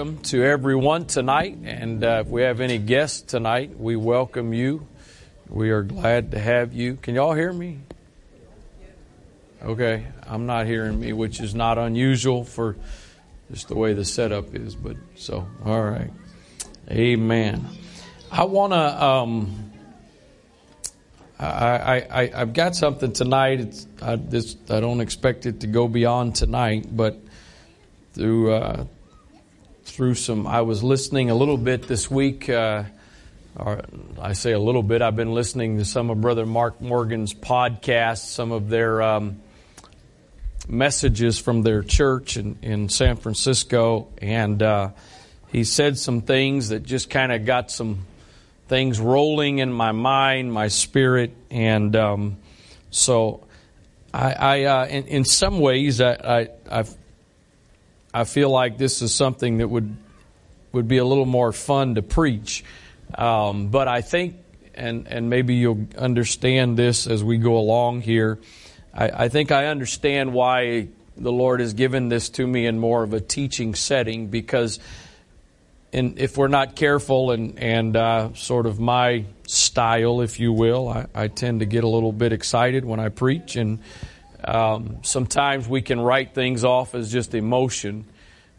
[0.00, 1.58] welcome to everyone tonight.
[1.62, 4.86] And uh, if we have any guests tonight, we welcome you.
[5.46, 6.94] We are glad to have you.
[6.94, 7.80] Can y'all hear me?
[9.62, 12.76] Okay, I'm not hearing me, which is not unusual for
[13.50, 14.74] just the way the setup is.
[14.74, 16.10] But so, all right.
[16.90, 17.66] Amen.
[18.32, 19.04] I want to.
[19.04, 19.70] Um,
[21.38, 23.60] I, I, I've got something tonight.
[23.60, 27.20] It's, I, this, I don't expect it to go beyond tonight, but
[28.14, 28.86] through uh,
[29.90, 30.46] through some.
[30.46, 32.48] I was listening a little bit this week.
[32.48, 32.84] Uh,
[33.56, 33.82] or
[34.20, 35.02] I say a little bit.
[35.02, 39.40] I've been listening to some of Brother Mark Morgan's podcasts, some of their um,
[40.68, 44.90] messages from their church in, in San Francisco, and uh,
[45.48, 48.06] he said some things that just kind of got some
[48.68, 52.36] things rolling in my mind, my spirit, and um,
[52.90, 53.46] so
[54.14, 56.94] I, I uh, in, in, some ways, I, I, I've
[58.12, 59.96] I feel like this is something that would
[60.72, 62.64] would be a little more fun to preach.
[63.14, 64.36] Um, but I think,
[64.74, 68.38] and and maybe you'll understand this as we go along here.
[68.92, 73.04] I, I, think I understand why the Lord has given this to me in more
[73.04, 74.80] of a teaching setting because,
[75.92, 80.88] in, if we're not careful and and uh, sort of my style, if you will,
[80.88, 83.80] I, I tend to get a little bit excited when I preach and
[84.44, 88.06] um, sometimes we can write things off as just emotion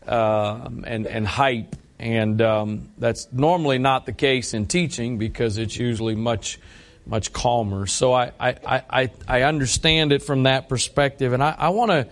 [0.07, 5.77] uh, and, and hype, and um, that's normally not the case in teaching because it's
[5.77, 6.59] usually much
[7.05, 7.87] much calmer.
[7.87, 12.07] So I, I, I, I understand it from that perspective, and I want to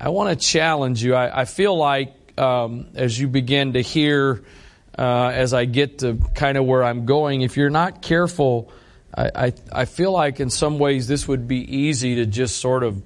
[0.00, 1.14] I want to challenge you.
[1.14, 4.42] I, I feel like um, as you begin to hear,
[4.98, 8.72] uh, as I get to kind of where I'm going, if you're not careful,
[9.16, 12.82] I, I, I feel like in some ways this would be easy to just sort
[12.82, 13.02] of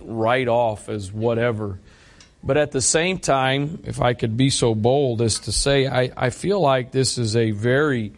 [0.00, 1.78] write off as whatever.
[2.42, 6.12] But at the same time, if I could be so bold as to say, I,
[6.16, 8.12] I feel like this is a very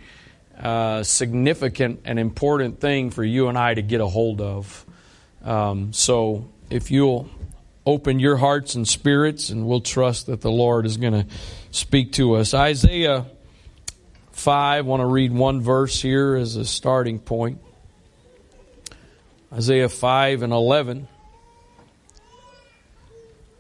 [0.59, 4.85] uh, significant and important thing for you and I to get a hold of.
[5.43, 7.31] Um, so if you'll
[7.89, 11.27] open your hearts and spirits, and we'll trust that the Lord is going to
[11.71, 12.53] speak to us.
[12.53, 13.25] Isaiah
[14.33, 17.63] 5, I want to read one verse here as a starting point.
[19.51, 21.09] Isaiah 5 and 11.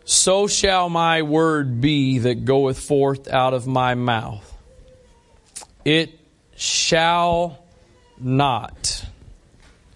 [0.09, 4.57] So shall my word be that goeth forth out of my mouth.
[5.85, 6.19] It
[6.57, 7.63] shall
[8.19, 9.05] not.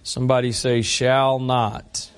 [0.03, 2.11] Somebody say, shall not.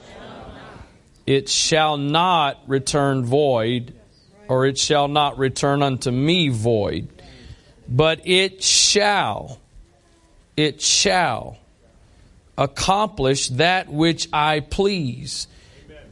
[1.25, 3.94] It shall not return void,
[4.49, 7.06] or it shall not return unto me void,
[7.88, 9.60] but it shall,
[10.56, 11.59] it shall
[12.59, 15.47] accomplish that which I please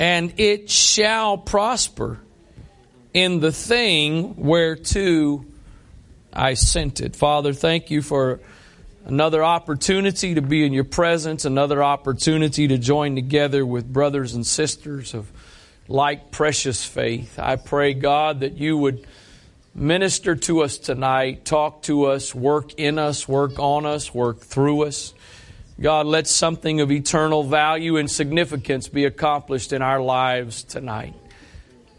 [0.03, 2.19] and it shall prosper
[3.15, 5.45] in the thing whereto
[6.33, 7.15] I sent it.
[7.15, 8.41] Father, thank you for
[9.05, 14.45] another opportunity to be in your presence, another opportunity to join together with brothers and
[14.45, 15.31] sisters of
[15.87, 17.39] like precious faith.
[17.39, 19.07] I pray, God, that you would
[19.73, 24.83] minister to us tonight, talk to us, work in us, work on us, work through
[24.83, 25.15] us.
[25.83, 31.13] God, let something of eternal value and significance be accomplished in our lives tonight.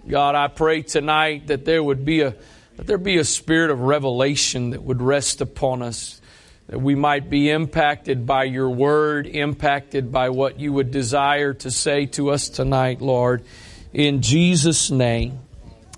[0.08, 2.34] God, I pray tonight that there would be a
[2.78, 6.22] that there be a spirit of revelation that would rest upon us,
[6.68, 11.70] that we might be impacted by your word, impacted by what you would desire to
[11.70, 13.44] say to us tonight, Lord.
[13.92, 15.40] In Jesus' name.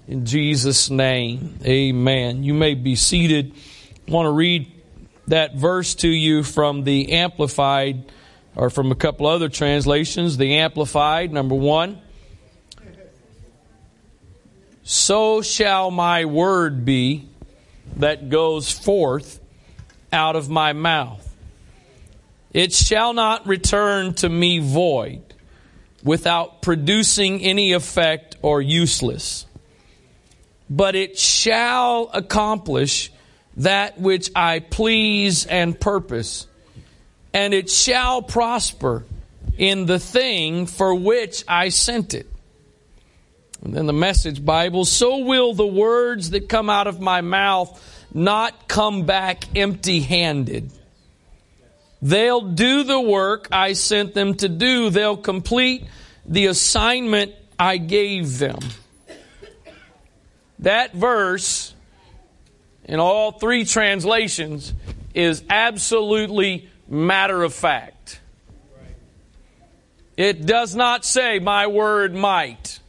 [0.07, 1.59] In Jesus' name.
[1.63, 2.44] Amen.
[2.44, 3.53] You may be seated.
[4.07, 4.75] I want to read
[5.28, 8.12] that verse to you from the Amplified,
[8.56, 10.38] or from a couple other translations.
[10.38, 12.02] The Amplified, number one.
[14.84, 17.28] So shall my word be
[17.97, 19.40] that goes forth
[20.13, 21.22] out of my mouth.
[22.53, 25.22] It shall not return to me void,
[26.03, 29.48] without producing any effect or useless,
[30.69, 33.12] but it shall accomplish
[33.57, 36.48] that which I please and purpose,
[37.34, 39.04] and it shall prosper
[39.57, 42.28] in the thing for which I sent it.
[43.63, 47.81] And then the message Bible, so will the words that come out of my mouth
[48.13, 50.72] not come back empty handed.
[52.02, 54.90] They'll do the work I sent them to do.
[54.90, 55.86] They'll complete
[56.25, 58.60] the assignment I gave them.
[60.60, 61.75] That verse
[62.85, 64.73] in all three translations
[65.13, 68.19] is absolutely matter of fact.
[70.17, 72.79] It does not say, my word might.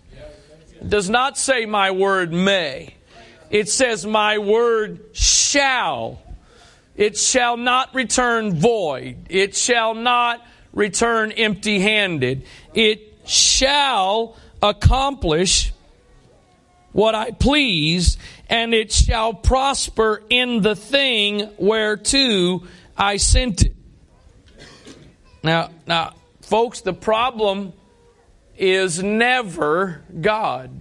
[0.81, 2.97] It does not say, my word may.
[3.51, 6.21] It says, My word shall.
[6.97, 9.17] It shall not return void.
[9.29, 12.45] It shall not return empty handed.
[12.75, 15.73] It shall accomplish
[16.93, 18.17] what I please,
[18.49, 22.63] and it shall prosper in the thing whereto
[22.97, 23.75] I sent it.
[25.43, 27.73] Now, now, folks, the problem
[28.57, 30.81] is never God.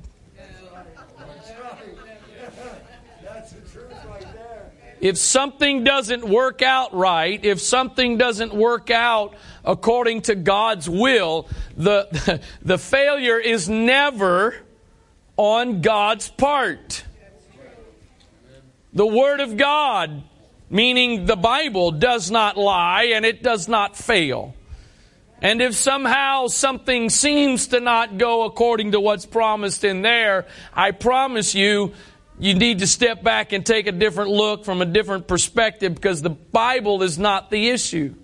[5.01, 11.47] If something doesn't work out right, if something doesn't work out according to God's will,
[11.77, 14.55] the, the failure is never
[15.37, 17.03] on God's part.
[18.95, 20.23] The Word of God,
[20.69, 24.55] meaning the Bible, does not lie and it does not fail.
[25.41, 30.91] And if somehow something seems to not go according to what's promised in there, I
[30.91, 31.93] promise you,
[32.39, 36.21] you need to step back and take a different look from a different perspective because
[36.21, 38.15] the Bible is not the issue.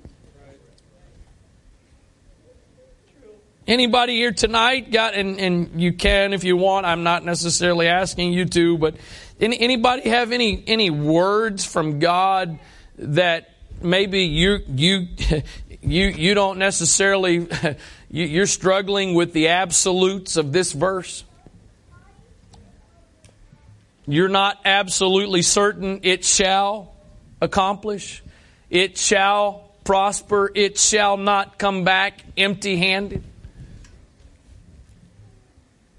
[3.68, 8.34] Anybody here tonight got, and, and you can if you want, I'm not necessarily asking
[8.34, 8.96] you to, but
[9.42, 12.60] any, anybody have any, any words from God
[12.98, 13.50] that
[13.82, 15.08] maybe you, you,
[15.82, 17.48] you, you don't necessarily,
[18.12, 21.24] you're struggling with the absolutes of this verse?
[24.06, 26.94] You're not absolutely certain it shall
[27.42, 28.24] accomplish,
[28.70, 33.24] it shall prosper, it shall not come back empty handed.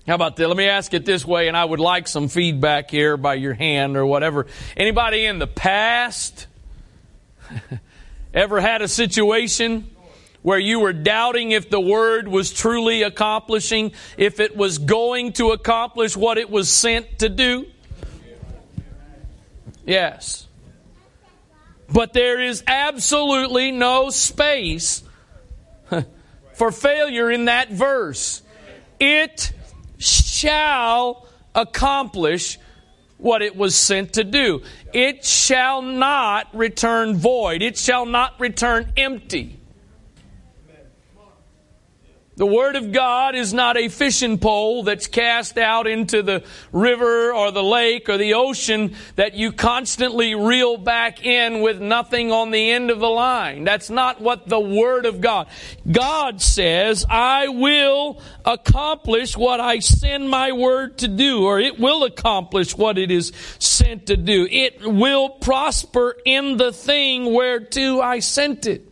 [0.07, 0.49] How about that?
[0.49, 3.55] Let me ask it this way, and I would like some feedback here by your
[3.55, 4.47] hand or whatever.
[4.77, 6.49] Anybody in the past
[8.35, 9.89] ever had a situation
[10.43, 15.53] where you were doubting if the word was truly accomplishing, if it was going to
[15.53, 17.67] accomplish what it was sent to do?
[19.87, 20.49] Yes.
[21.89, 25.05] But there is absolutely no space
[26.55, 28.43] for failure in that verse.
[28.99, 29.53] It
[30.43, 32.59] shall accomplish
[33.19, 34.63] what it was sent to do.
[34.93, 37.63] It shall not return void.
[37.63, 39.61] It shall not return empty.
[42.43, 46.43] The Word of God is not a fishing pole that's cast out into the
[46.73, 52.33] river or the lake or the ocean that you constantly reel back in with nothing
[52.33, 53.63] on the end of the line.
[53.63, 55.47] That's not what the Word of God.
[55.89, 62.03] God says, I will accomplish what I send my Word to do, or it will
[62.03, 63.31] accomplish what it is
[63.61, 64.49] sent to do.
[64.51, 68.92] It will prosper in the thing whereto I sent it.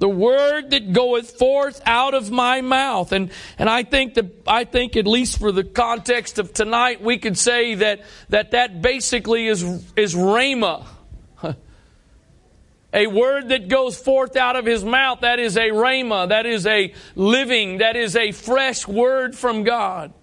[0.00, 3.12] The word that goeth forth out of my mouth.
[3.12, 7.18] And, and I think that, I think at least for the context of tonight, we
[7.18, 8.00] could say that,
[8.30, 9.62] that that basically is,
[9.96, 10.86] is rhema.
[12.94, 16.66] A word that goes forth out of his mouth, that is a rhema, that is
[16.66, 20.14] a living, that is a fresh word from God.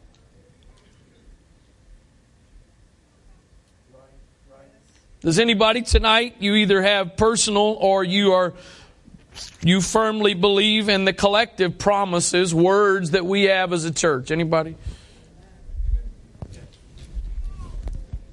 [5.21, 8.53] Does anybody tonight, you either have personal or you are
[9.63, 14.31] you firmly believe in the collective promises, words that we have as a church?
[14.31, 14.75] Anybody?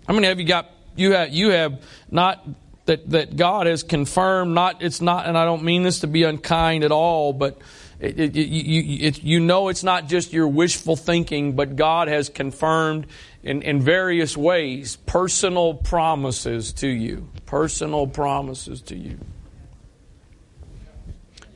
[0.07, 0.71] How many have you got?
[0.97, 2.47] You have you have not
[2.87, 4.55] that that God has confirmed.
[4.55, 7.59] Not it's not, and I don't mean this to be unkind at all, but
[8.01, 12.29] it, it, you, it, you know it's not just your wishful thinking, but God has
[12.29, 13.07] confirmed
[13.43, 17.29] in, in various ways personal promises to you.
[17.47, 19.19] Personal promises to you.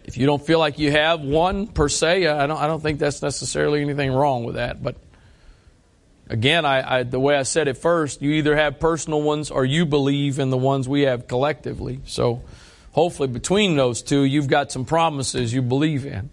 [0.09, 2.99] If you don't feel like you have one per se, I don't, I don't think
[2.99, 4.83] that's necessarily anything wrong with that.
[4.83, 4.97] But
[6.31, 9.67] again, I, I, the way I said it first, you either have personal ones or
[9.67, 12.01] you believe in the ones we have collectively.
[12.07, 12.43] So
[12.93, 16.31] hopefully between those two, you've got some promises you believe in.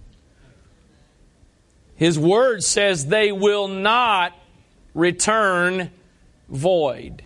[1.97, 4.31] His word says they will not
[4.93, 5.91] return
[6.47, 7.25] void.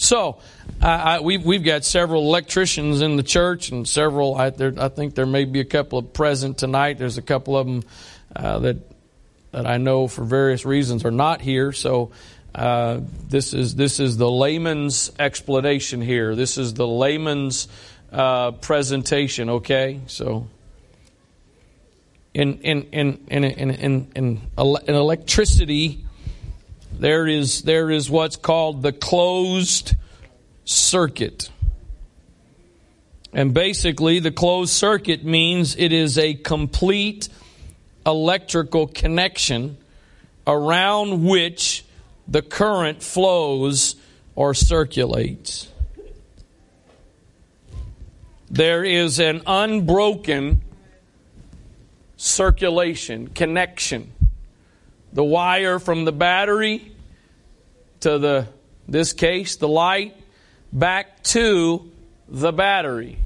[0.00, 0.38] So,
[0.80, 5.14] I, we've, we've got several electricians in the church and several, I, there, I think
[5.14, 6.96] there may be a couple of present tonight.
[6.96, 7.82] There's a couple of them
[8.34, 8.76] uh, that,
[9.52, 11.72] that I know for various reasons are not here.
[11.72, 12.12] So,
[12.54, 16.34] uh, this is this is the layman's explanation here.
[16.34, 17.68] This is the layman's
[18.10, 19.50] uh, presentation.
[19.50, 20.48] Okay, so
[22.34, 26.04] in in in in in in, in, in electricity,
[26.92, 29.94] there is there is what's called the closed
[30.64, 31.50] circuit.
[33.32, 37.28] And basically, the closed circuit means it is a complete
[38.04, 39.76] electrical connection
[40.46, 41.84] around which
[42.26, 43.94] the current flows
[44.34, 45.68] or circulates.
[48.50, 50.62] There is an unbroken
[52.16, 54.12] circulation, connection.
[55.12, 56.92] The wire from the battery
[58.00, 58.48] to the
[58.88, 60.16] this case the light
[60.72, 61.90] back to
[62.28, 63.18] the battery.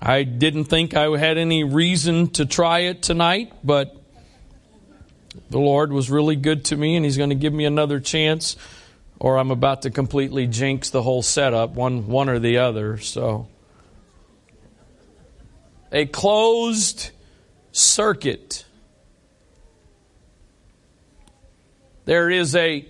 [0.00, 3.96] I didn't think I had any reason to try it tonight, but
[5.48, 8.56] the Lord was really good to me and He's going to give me another chance,
[9.20, 12.98] or I'm about to completely jinx the whole setup, one, one or the other.
[12.98, 13.46] So,
[15.92, 17.11] a closed
[17.72, 18.64] circuit.
[22.04, 22.86] There is a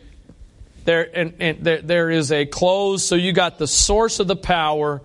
[0.85, 4.37] there and, and there, there is a closed so you got the source of the
[4.37, 5.01] power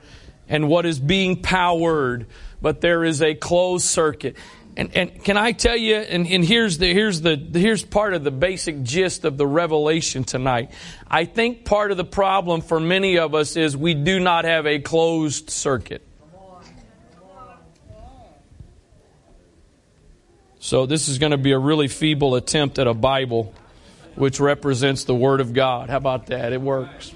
[0.49, 2.25] and what is being powered,
[2.61, 4.35] but there is a closed circuit.
[4.77, 8.23] And, and can I tell you, and, and here's the, here's the, here's part of
[8.23, 10.71] the basic gist of the revelation tonight.
[11.07, 14.67] I think part of the problem for many of us is we do not have
[14.67, 16.06] a closed circuit.
[20.59, 23.53] So this is going to be a really feeble attempt at a Bible
[24.15, 25.89] which represents the Word of God.
[25.89, 26.51] How about that?
[26.51, 27.13] It works.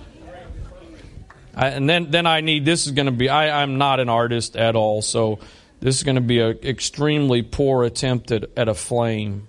[1.56, 4.08] I, and then, then I need, this is going to be, I, I'm not an
[4.08, 5.40] artist at all, so
[5.80, 9.48] this is going to be an extremely poor attempt at, at a flame.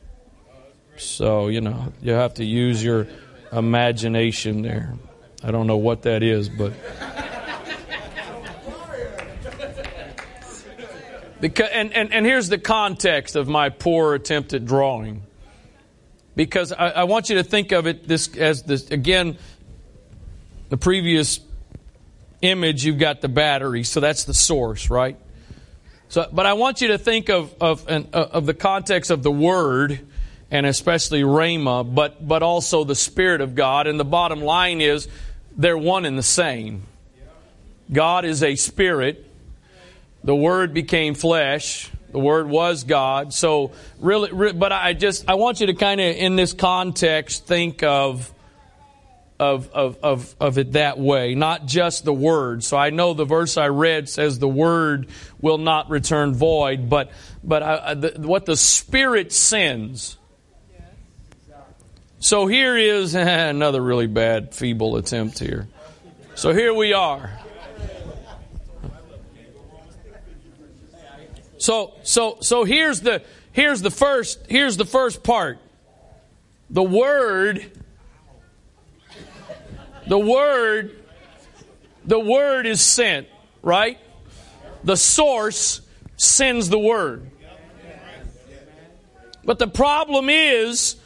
[0.96, 3.06] So, you know, you have to use your
[3.52, 4.94] imagination there.
[5.44, 6.72] I don't know what that is, but.
[11.42, 15.24] Because, and, and, and here's the context of my poor attempt at drawing.
[16.36, 19.36] Because I, I want you to think of it this as this again,
[20.68, 21.40] the previous
[22.42, 25.18] image, you've got the battery, so that's the source, right?
[26.08, 29.32] So, but I want you to think of of uh, of the context of the
[29.32, 29.98] Word,
[30.48, 33.88] and especially Rhema, but but also the Spirit of God.
[33.88, 35.08] And the bottom line is,
[35.56, 36.84] they're one and the same.
[37.92, 39.28] God is a spirit.
[40.24, 41.90] The Word became flesh.
[42.10, 43.32] The Word was God.
[43.32, 47.82] So really, but I just I want you to kind of in this context think
[47.82, 48.32] of
[49.42, 52.62] of, of, of, of it that way, not just the word.
[52.62, 55.08] So I know the verse I read says the word
[55.40, 57.10] will not return void, but,
[57.42, 60.16] but I, the, what the Spirit sends.
[62.20, 65.66] So here is another really bad, feeble attempt here.
[66.36, 67.41] So here we are.
[71.62, 75.58] So so so here's the here's the first here's the first part.
[76.70, 77.70] The word
[80.06, 80.96] the word,
[82.04, 83.28] the word is sent,
[83.62, 83.98] right?
[84.82, 85.80] The source
[86.16, 87.30] sends the word.
[89.44, 90.96] But the problem is,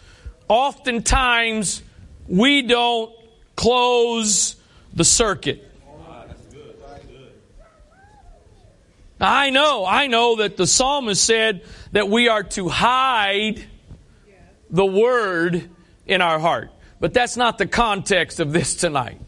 [0.48, 1.82] oftentimes,
[2.28, 3.12] we don't
[3.54, 4.56] close
[4.94, 5.65] the circuit.
[9.20, 13.64] I know, I know that the psalmist said that we are to hide
[14.68, 15.70] the word
[16.06, 16.70] in our heart.
[17.00, 19.20] But that's not the context of this tonight.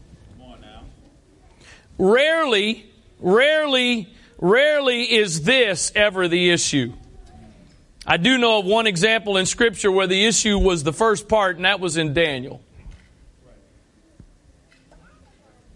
[1.97, 4.07] Rarely, rarely,
[4.39, 6.93] rarely is this ever the issue.
[8.07, 11.57] I do know of one example in Scripture where the issue was the first part,
[11.57, 12.61] and that was in Daniel.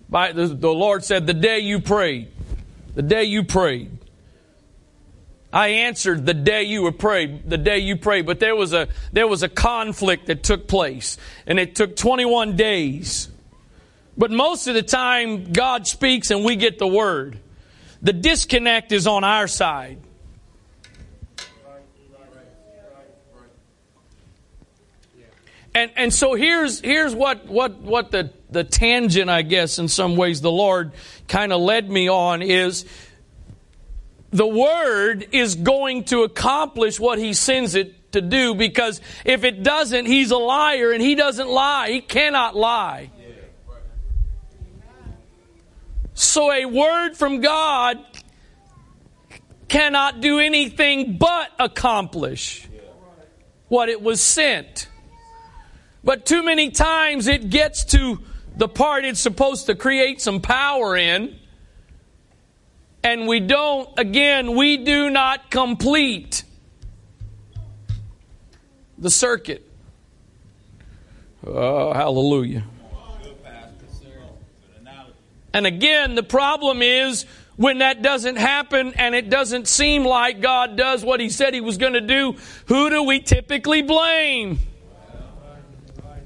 [0.10, 2.32] By, the, the Lord said, The day you prayed,
[2.96, 3.98] the day you prayed,
[5.54, 8.88] I answered the day you were prayed, the day you prayed, but there was a
[9.12, 13.30] there was a conflict that took place, and it took 21 days.
[14.18, 17.38] But most of the time, God speaks and we get the word.
[18.02, 20.00] The disconnect is on our side.
[25.76, 30.16] And and so here's here's what what what the the tangent I guess in some
[30.16, 30.94] ways the Lord
[31.28, 32.86] kind of led me on is
[34.34, 39.64] the Word is going to accomplish what He sends it to do because if it
[39.64, 41.92] doesn't, He's a liar and He doesn't lie.
[41.92, 43.12] He cannot lie.
[46.16, 48.04] So a word from God
[49.68, 52.68] cannot do anything but accomplish
[53.68, 54.88] what it was sent.
[56.04, 58.20] But too many times it gets to
[58.56, 61.40] the part it's supposed to create some power in
[63.04, 66.44] and we don't, again, we do not complete
[68.98, 69.70] the circuit.
[71.46, 72.64] Oh, hallelujah.
[75.54, 77.26] And again, the problem is
[77.58, 81.62] when that doesn't happen and it doesn't seem like God does what He said He
[81.62, 84.58] was going to do, who do we typically blame?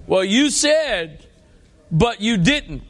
[0.05, 1.25] Well, you said,
[1.91, 2.83] but you didn't.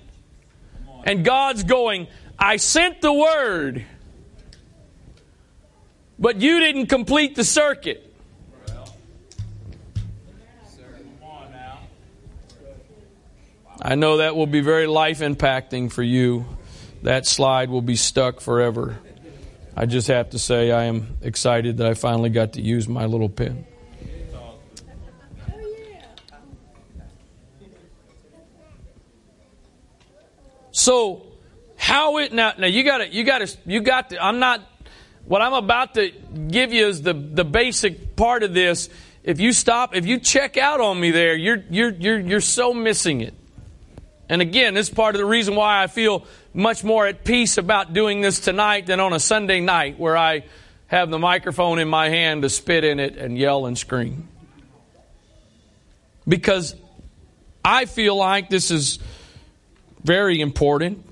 [1.06, 2.08] And God's going,
[2.40, 3.86] I sent the word,
[6.20, 8.04] but you didn't complete the circuit.
[13.82, 16.46] I know that will be very life impacting for you.
[17.04, 18.98] That slide will be stuck forever.
[19.76, 23.06] I just have to say, I am excited that I finally got to use my
[23.06, 23.66] little pen.
[30.72, 31.27] So,
[31.88, 32.52] how it now?
[32.58, 34.22] Now you got to, you got to, you got to.
[34.22, 34.62] I'm not.
[35.24, 36.12] What I'm about to
[36.50, 38.90] give you is the the basic part of this.
[39.24, 42.74] If you stop, if you check out on me there, you're you're you're you're so
[42.74, 43.34] missing it.
[44.28, 47.58] And again, this is part of the reason why I feel much more at peace
[47.58, 50.44] about doing this tonight than on a Sunday night where I
[50.88, 54.28] have the microphone in my hand to spit in it and yell and scream.
[56.28, 56.76] Because
[57.64, 59.00] I feel like this is
[60.04, 61.07] very important,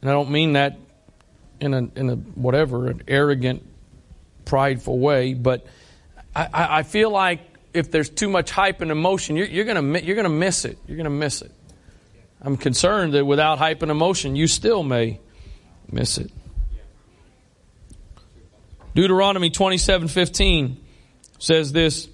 [0.00, 0.78] and I don't mean that
[1.60, 3.66] in a, in a whatever, an arrogant,
[4.44, 5.66] prideful way, but
[6.34, 7.40] I, I feel like
[7.74, 10.78] if there's too much hype and emotion, you're, you're going you're gonna miss it.
[10.86, 11.52] You're to miss it.
[12.40, 15.20] I'm concerned that without hype and emotion, you still may
[15.90, 16.30] miss it.
[18.94, 20.76] Deuteronomy 27:15
[21.38, 22.08] says this.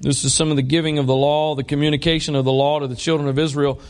[0.00, 2.86] This is some of the giving of the law, the communication of the law to
[2.86, 3.80] the children of Israel.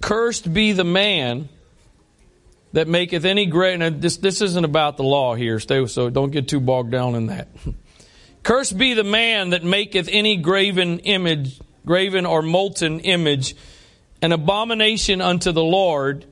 [0.00, 1.48] Cursed be the man
[2.72, 3.78] that maketh any great.
[3.78, 7.14] Now this this isn't about the law here, stay so don't get too bogged down
[7.14, 7.48] in that.
[8.42, 13.54] Cursed be the man that maketh any graven image, graven or molten image
[14.22, 16.24] an abomination unto the Lord,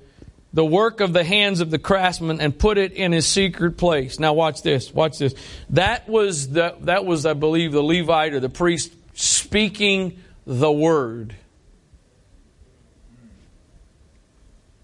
[0.53, 4.21] the work of the hands of the craftsman, and put it in his secret place.
[4.21, 4.95] Now watch this.
[4.95, 5.35] Watch this.
[5.71, 11.35] That was the, that was, I believe, the Levite or the priest speaking the word.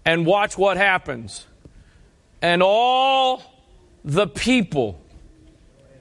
[0.05, 1.46] And watch what happens.
[2.41, 3.41] And all
[4.05, 4.99] the people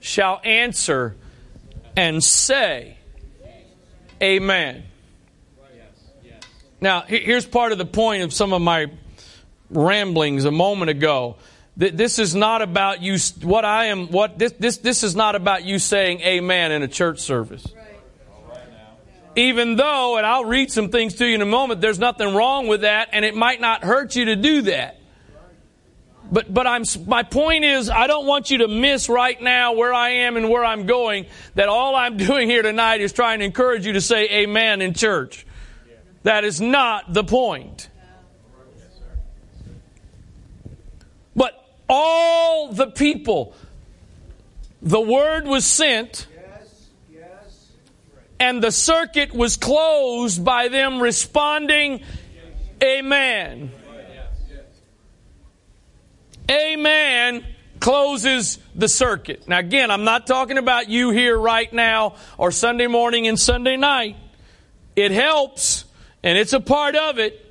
[0.00, 1.16] shall answer
[1.96, 2.96] and say,
[4.22, 4.84] Amen.
[6.80, 8.86] Now, here's part of the point of some of my
[9.70, 11.36] ramblings a moment ago.
[11.76, 13.18] This is not about you.
[13.42, 14.08] What I am.
[14.08, 17.66] What this this this is not about you saying Amen in a church service.
[19.36, 21.82] Even though, and I'll read some things to you in a moment.
[21.82, 24.98] There's nothing wrong with that, and it might not hurt you to do that.
[26.30, 29.94] But but I'm my point is I don't want you to miss right now where
[29.94, 31.26] I am and where I'm going.
[31.54, 34.94] That all I'm doing here tonight is trying to encourage you to say Amen in
[34.94, 35.46] church.
[36.24, 37.88] That is not the point.
[41.36, 43.54] But all the people,
[44.82, 46.26] the word was sent,
[48.40, 52.02] and the circuit was closed by them responding,
[52.82, 53.70] Amen.
[56.50, 57.44] Amen
[57.80, 59.46] closes the circuit.
[59.48, 63.76] Now, again, I'm not talking about you here right now or Sunday morning and Sunday
[63.76, 64.16] night.
[64.94, 65.84] It helps
[66.26, 67.42] and it's a part of it.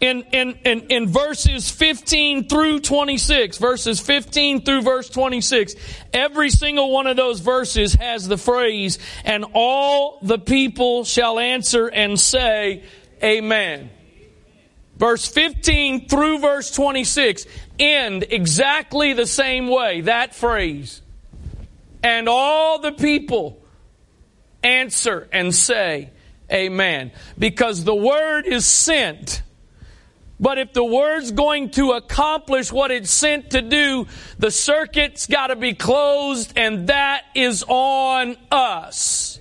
[0.00, 5.74] In, in, in, in verses 15 through 26, verses 15 through verse 26,
[6.12, 11.88] every single one of those verses has the phrase, and all the people shall answer
[11.88, 12.82] and say,
[13.22, 13.90] Amen.
[14.96, 17.46] Verse 15 through verse 26
[17.78, 21.02] end exactly the same way, that phrase.
[22.02, 23.60] And all the people
[24.62, 26.10] answer and say,
[26.52, 27.10] Amen.
[27.38, 29.42] Because the word is sent.
[30.38, 34.06] But if the word's going to accomplish what it's sent to do,
[34.38, 39.33] the circuit's got to be closed, and that is on us.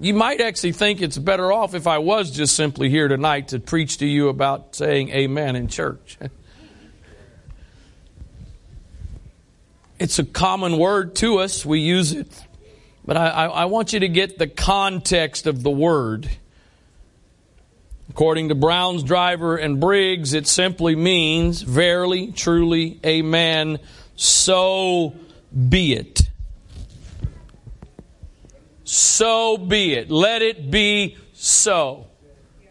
[0.00, 3.58] You might actually think it's better off if I was just simply here tonight to
[3.58, 6.18] preach to you about saying amen in church.
[9.98, 11.66] It's a common word to us.
[11.66, 12.28] We use it.
[13.04, 16.28] But I, I, I want you to get the context of the word.
[18.08, 23.80] According to Brown's Driver and Briggs, it simply means verily, truly, amen,
[24.14, 25.14] so
[25.68, 26.27] be it.
[28.88, 30.10] So be it.
[30.10, 32.06] Let it be so.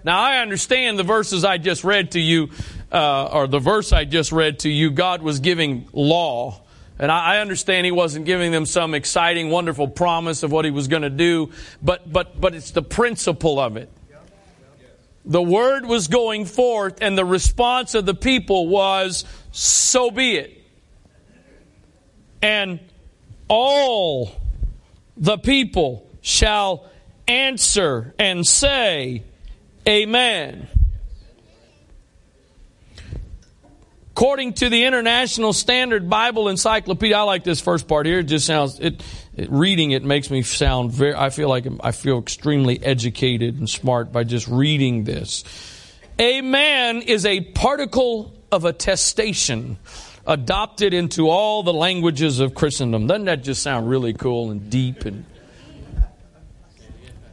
[0.03, 2.49] Now, I understand the verses I just read to you,
[2.91, 6.61] uh, or the verse I just read to you, God was giving law
[6.99, 10.87] And I understand he wasn't giving them some exciting, wonderful promise of what he was
[10.87, 11.51] going to do,
[11.83, 13.91] but, but, but it's the principle of it.
[15.23, 20.63] The word was going forth, and the response of the people was, So be it.
[22.41, 22.79] And
[23.47, 24.31] all
[25.15, 26.85] the people shall
[27.25, 29.23] answer and say,
[29.87, 30.67] Amen.
[34.11, 38.19] According to the International Standard Bible Encyclopedia, I like this first part here.
[38.19, 39.01] It just sounds it,
[39.35, 41.15] it, reading it makes me sound very.
[41.15, 45.45] I feel like I feel extremely educated and smart by just reading this.
[46.19, 49.77] Amen is a particle of attestation
[50.25, 53.07] adopted into all the languages of Christendom.
[53.07, 55.23] Doesn't that just sound really cool and deep and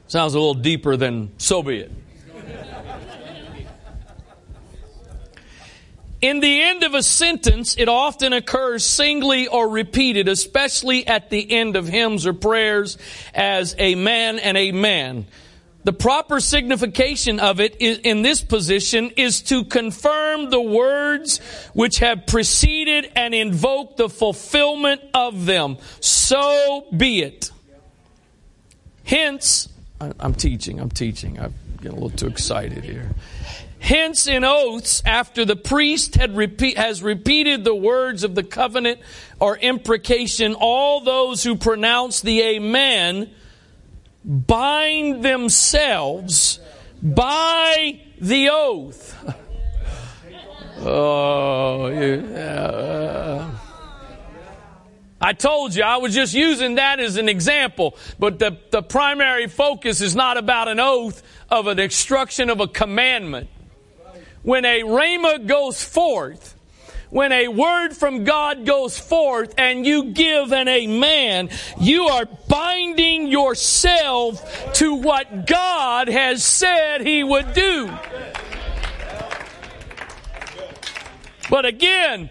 [0.07, 1.93] sounds a little deeper than so be it?
[6.21, 11.53] In the end of a sentence, it often occurs singly or repeated, especially at the
[11.53, 12.97] end of hymns or prayers
[13.35, 15.27] as amen and amen.
[15.83, 21.41] The proper signification of it in this position is to confirm the words
[21.75, 25.77] which have preceded and invoke the fulfillment of them.
[26.01, 27.51] So be it.
[29.05, 29.69] Hence,
[30.01, 31.39] I'm teaching, I'm teaching.
[31.39, 33.11] I'm getting a little too excited here.
[33.79, 38.99] Hence, in oaths, after the priest had repeat, has repeated the words of the covenant
[39.39, 43.31] or imprecation, all those who pronounce the Amen
[44.25, 46.59] bind themselves
[47.03, 49.35] by the oath.
[50.81, 53.51] oh, yeah.
[55.25, 59.49] I told you I was just using that as an example, but the, the primary
[59.49, 63.49] focus is not about an oath of an instruction of a commandment
[64.43, 66.55] when a rhema goes forth,
[67.09, 71.49] when a word from God goes forth and you give an amen,
[71.81, 77.91] you are binding yourself to what God has said He would do.
[81.49, 82.29] But again,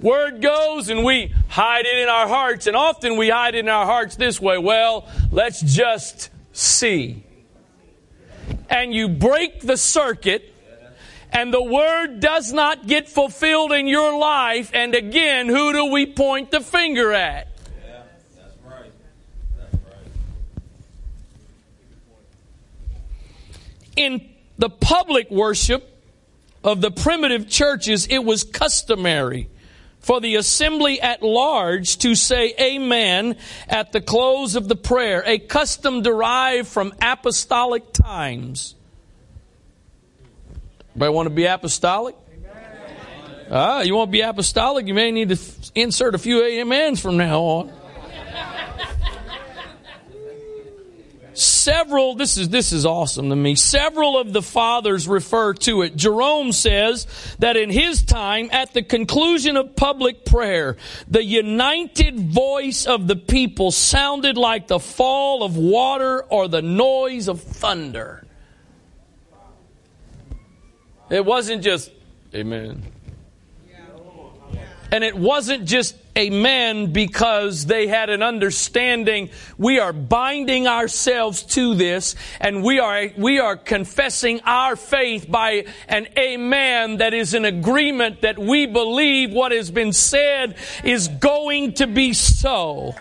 [0.00, 3.68] word goes and we hide it in our hearts, and often we hide it in
[3.70, 7.24] our hearts this way well, let's just see.
[8.68, 10.52] And you break the circuit
[11.32, 16.06] and the word does not get fulfilled in your life, and again, who do we
[16.06, 17.48] point the finger at?
[23.96, 25.90] In the public worship
[26.62, 29.48] of the primitive churches, it was customary
[30.06, 33.36] for the assembly at large to say amen
[33.68, 38.76] at the close of the prayer, a custom derived from apostolic times.
[40.90, 42.14] Everybody want to be apostolic?
[43.50, 44.86] Ah, you want to be apostolic?
[44.86, 45.38] You may need to
[45.74, 47.72] insert a few amens from now on.
[51.38, 53.54] Several, this is, this is awesome to me.
[53.54, 55.96] Several of the fathers refer to it.
[55.96, 57.06] Jerome says
[57.38, 60.76] that in his time, at the conclusion of public prayer,
[61.08, 67.28] the united voice of the people sounded like the fall of water or the noise
[67.28, 68.26] of thunder.
[71.10, 71.90] It wasn't just,
[72.34, 72.82] Amen.
[74.92, 79.30] And it wasn't just amen because they had an understanding.
[79.58, 85.66] We are binding ourselves to this and we are, we are confessing our faith by
[85.88, 91.74] an amen that is an agreement that we believe what has been said is going
[91.74, 92.94] to be so.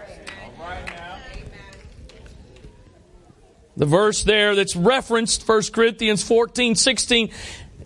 [3.78, 7.30] The verse there that's referenced, 1 Corinthians 14, 16,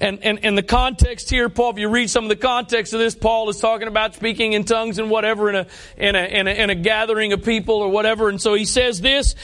[0.01, 2.99] and, and, and the context here, Paul, if you read some of the context of
[2.99, 6.47] this, Paul is talking about speaking in tongues and whatever in a, in a, in
[6.47, 8.29] a, in a gathering of people or whatever.
[8.29, 9.35] And so he says this,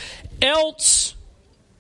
[0.42, 1.15] else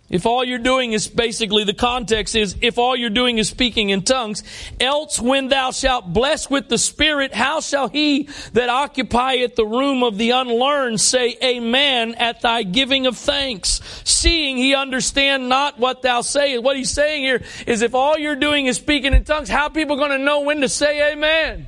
[0.07, 3.89] if all you're doing is basically the context is if all you're doing is speaking
[3.89, 4.43] in tongues,
[4.79, 10.03] else when thou shalt bless with the Spirit, how shall he that occupieth the room
[10.03, 13.81] of the unlearned say amen at thy giving of thanks?
[14.03, 16.61] Seeing he understand not what thou sayest.
[16.61, 19.69] What he's saying here is if all you're doing is speaking in tongues, how are
[19.71, 21.67] people going to know when to say amen?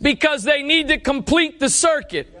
[0.00, 2.33] Because they need to complete the circuit.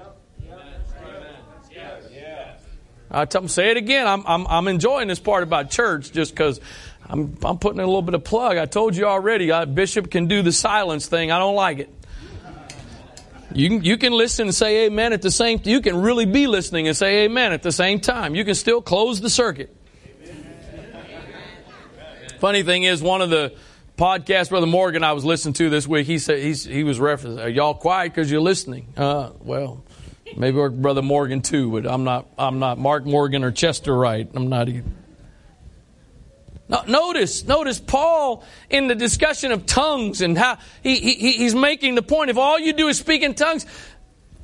[3.14, 4.06] I tell them, say it again.
[4.06, 6.60] I'm, I'm, I'm enjoying this part about church just because
[7.06, 8.56] I'm, I'm putting in a little bit of plug.
[8.56, 11.30] I told you already, uh, Bishop can do the silence thing.
[11.30, 11.90] I don't like it.
[13.52, 16.48] You can, you can listen and say amen at the same You can really be
[16.48, 18.34] listening and say amen at the same time.
[18.34, 19.74] You can still close the circuit.
[22.40, 23.54] Funny thing is, one of the
[23.96, 27.42] podcasts, Brother Morgan I was listening to this week, he said he's, he was referencing,
[27.42, 29.84] "Are y'all quiet because you're listening?" Uh, well,
[30.36, 32.26] maybe Brother Morgan too, but I'm not.
[32.38, 34.28] I'm not Mark Morgan or Chester Wright.
[34.34, 34.84] I'm not either.
[36.66, 41.94] No, notice, notice Paul in the discussion of tongues and how he, he, he's making
[41.94, 43.66] the point: if all you do is speak in tongues,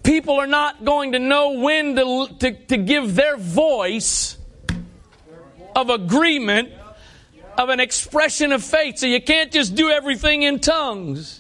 [0.03, 4.37] people are not going to know when to, to, to give their voice
[5.75, 6.71] of agreement
[7.57, 8.99] of an expression of faith.
[8.99, 11.39] So you can't just do everything in tongues.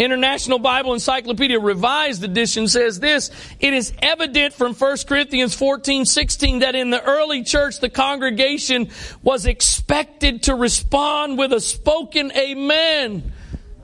[0.00, 6.60] International Bible Encyclopedia Revised Edition says this It is evident from 1 Corinthians 14 16
[6.60, 8.88] that in the early church the congregation
[9.22, 13.30] was expected to respond with a spoken amen.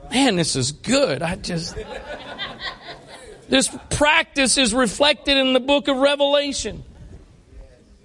[0.09, 1.21] Man, this is good.
[1.21, 1.77] I just.
[3.47, 6.83] This practice is reflected in the book of Revelation.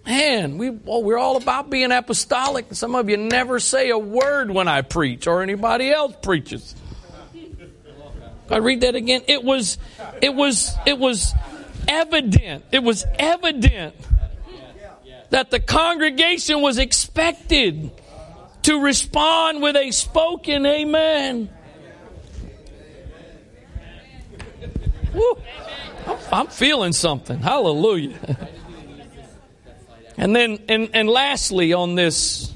[0.06, 2.66] Man, we, well, we're all about being apostolic.
[2.72, 6.74] Some of you never say a word when I preach or anybody else preaches.
[8.52, 9.22] I read that again.
[9.26, 9.78] It was,
[10.20, 11.32] it was, it was
[11.88, 12.64] evident.
[12.70, 13.94] It was evident
[15.30, 17.90] that the congregation was expected
[18.64, 21.48] to respond with a spoken amen.
[25.14, 25.38] Woo.
[26.30, 27.38] I'm feeling something.
[27.38, 28.18] Hallelujah.
[30.18, 32.51] And then, and, and lastly, on this,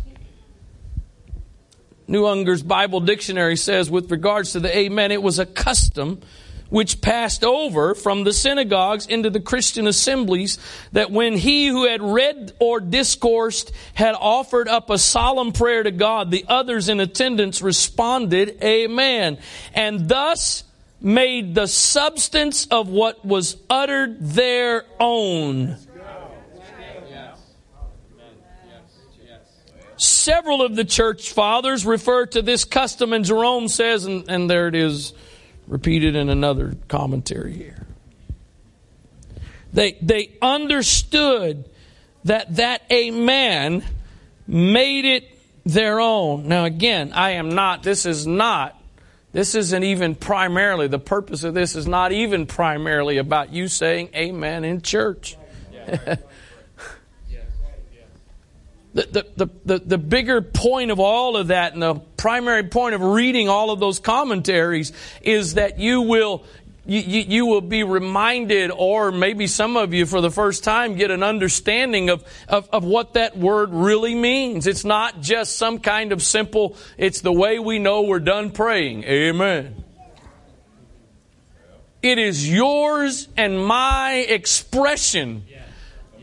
[2.08, 6.20] New Unger's Bible Dictionary says, with regards to the Amen, it was a custom
[6.68, 10.58] which passed over from the synagogues into the Christian assemblies
[10.92, 15.90] that when he who had read or discoursed had offered up a solemn prayer to
[15.90, 19.38] God, the others in attendance responded, Amen.
[19.74, 20.64] And thus
[21.00, 25.76] made the substance of what was uttered their own.
[29.96, 34.68] Several of the church fathers refer to this custom, and Jerome says, and, and there
[34.68, 35.14] it is
[35.66, 37.86] repeated in another commentary here.
[39.72, 41.68] They, they understood
[42.24, 43.84] that that amen
[44.46, 46.48] made it their own.
[46.48, 48.80] Now, again, I am not, this is not,
[49.32, 54.10] this isn't even primarily, the purpose of this is not even primarily about you saying
[54.14, 55.36] amen in church.
[58.96, 63.02] the, the, the, the bigger point of all of that and the primary point of
[63.02, 66.44] reading all of those commentaries is that you will
[66.88, 71.10] you, you, will be reminded, or maybe some of you for the first time get
[71.10, 74.68] an understanding of, of, of what that word really means.
[74.68, 79.02] It's not just some kind of simple, it's the way we know we're done praying.
[79.02, 79.82] Amen.
[82.02, 85.42] It is yours and my expression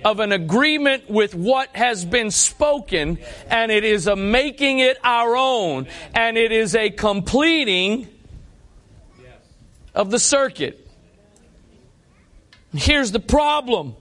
[0.05, 3.17] of an agreement with what has been spoken,
[3.49, 8.07] and it is a making it our own, and it is a completing
[9.93, 10.87] of the circuit.
[12.73, 13.95] Here's the problem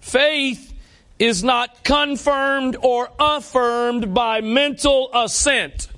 [0.00, 0.74] faith
[1.18, 5.88] is not confirmed or affirmed by mental assent.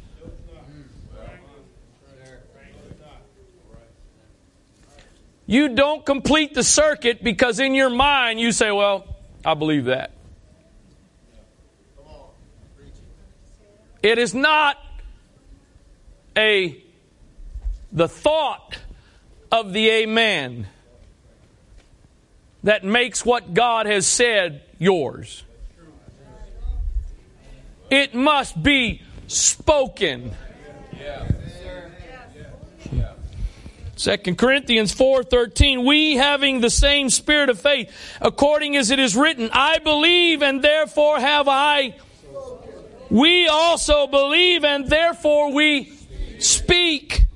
[5.53, 9.05] You don't complete the circuit because in your mind you say, Well,
[9.45, 10.13] I believe that.
[14.03, 14.79] It is not
[16.35, 16.83] a
[17.93, 18.79] the thought
[19.51, 20.69] of the amen
[22.63, 25.45] that makes what God has said yours.
[27.91, 30.33] It must be spoken.
[30.99, 31.32] Yeah.
[34.03, 37.89] 2 Corinthians 4:13 we having the same spirit of faith
[38.21, 41.95] according as it is written I believe and therefore have I.
[43.11, 45.93] We also believe and therefore we
[46.41, 47.27] speak.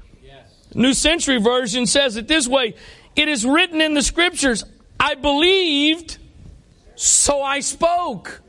[0.75, 2.75] New Century Version says it this way
[3.15, 4.65] it is written in the scriptures
[4.99, 6.19] I believed
[6.97, 8.43] so I spoke.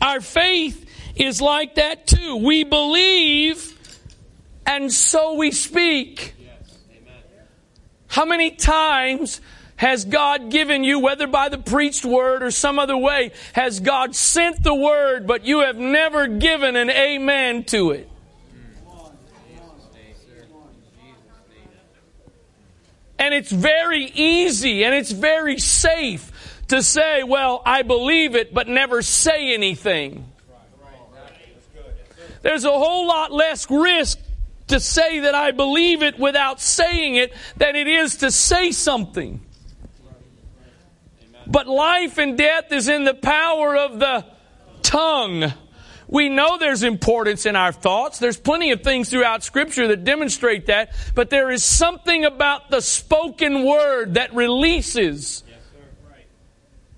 [0.00, 2.36] Our faith is like that too.
[2.36, 3.79] We believe
[4.70, 6.32] and so we speak.
[8.06, 9.40] How many times
[9.74, 14.14] has God given you, whether by the preached word or some other way, has God
[14.14, 18.08] sent the word, but you have never given an amen to it?
[23.18, 28.68] And it's very easy and it's very safe to say, well, I believe it, but
[28.68, 30.26] never say anything.
[32.42, 34.18] There's a whole lot less risk
[34.70, 39.40] to say that I believe it without saying it than it is to say something.
[41.46, 44.24] But life and death is in the power of the
[44.82, 45.52] tongue.
[46.06, 48.18] We know there's importance in our thoughts.
[48.18, 52.80] There's plenty of things throughout Scripture that demonstrate that, but there is something about the
[52.80, 55.44] spoken word that releases.
[55.48, 55.78] Yes, sir.
[56.10, 56.26] Right.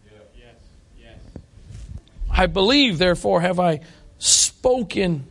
[0.06, 0.18] Yeah.
[0.38, 0.54] Yes.
[0.98, 1.18] Yes.
[2.30, 3.80] I believe, therefore, have I
[4.18, 5.26] spoken.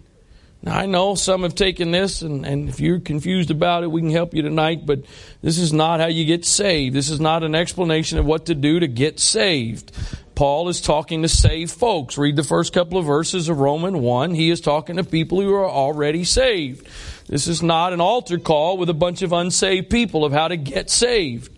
[0.64, 4.02] Now, I know some have taken this, and, and if you're confused about it, we
[4.02, 5.04] can help you tonight, but
[5.42, 6.96] this is not how you get saved.
[6.96, 9.92] This is not an explanation of what to do to get saved.
[10.36, 12.18] Paul is talking to saved folks.
[12.18, 14.36] Read the first couple of verses of Romans 1.
[14.36, 16.88] He is talking to people who are already saved.
[17.28, 20.58] This is not an altar call with a bunch of unsaved people of how to
[20.58, 21.52] get saved.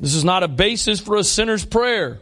[0.00, 2.20] This is not a basis for a sinner's prayer.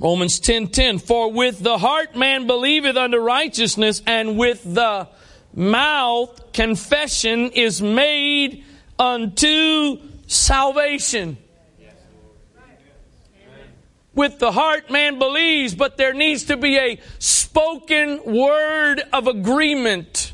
[0.00, 5.08] Romans 10:10 10, 10, For with the heart man believeth unto righteousness and with the
[5.54, 8.64] mouth confession is made
[8.98, 11.38] unto salvation.
[14.14, 20.32] With the heart man believes, but there needs to be a spoken word of agreement.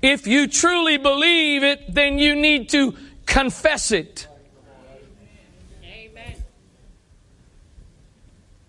[0.00, 2.94] If you truly believe it, then you need to
[3.26, 4.27] confess it.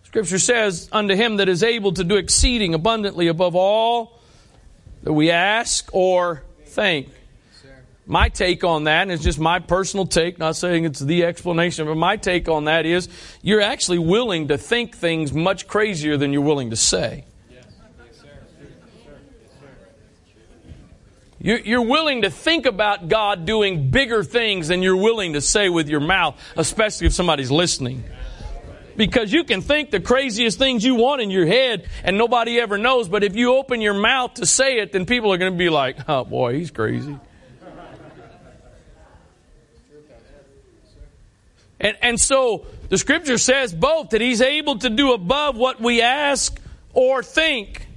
[0.09, 4.19] Scripture says, Unto him that is able to do exceeding abundantly above all
[5.03, 7.09] that we ask or think.
[8.07, 11.85] My take on that, and it's just my personal take, not saying it's the explanation,
[11.85, 13.07] but my take on that is
[13.43, 17.25] you're actually willing to think things much crazier than you're willing to say.
[21.39, 25.87] You're willing to think about God doing bigger things than you're willing to say with
[25.87, 28.03] your mouth, especially if somebody's listening.
[28.99, 32.77] Because you can think the craziest things you want in your head and nobody ever
[32.77, 35.57] knows, but if you open your mouth to say it, then people are going to
[35.57, 37.17] be like, oh boy, he's crazy.
[41.79, 46.01] And, and so the scripture says both that he's able to do above what we
[46.01, 46.59] ask
[46.91, 47.87] or think.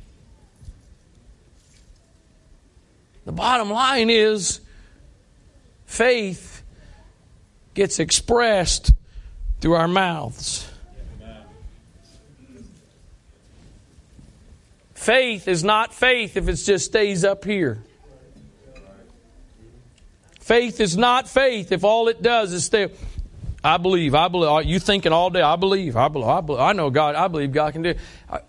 [3.24, 4.60] The bottom line is
[5.84, 6.62] faith
[7.74, 8.92] gets expressed
[9.60, 10.68] through our mouths.
[15.02, 17.82] Faith is not faith if it just stays up here.
[20.40, 22.88] Faith is not faith if all it does is stay.
[23.64, 24.14] I believe.
[24.14, 24.66] I believe.
[24.66, 25.40] You thinking all day?
[25.40, 25.96] I believe.
[25.96, 26.28] I believe.
[26.28, 27.16] I, believe, I know God.
[27.16, 27.90] I believe God can do.
[27.90, 27.98] it.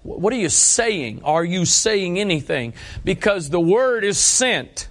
[0.04, 1.22] What are you saying?
[1.24, 2.74] Are you saying anything?
[3.04, 4.90] Because the word is sent.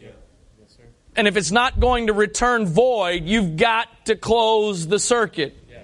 [0.00, 0.08] Yeah.
[0.60, 0.78] Yes.
[1.16, 5.56] And if it's not going to return void, you've got to close the circuit.
[5.70, 5.82] Yes.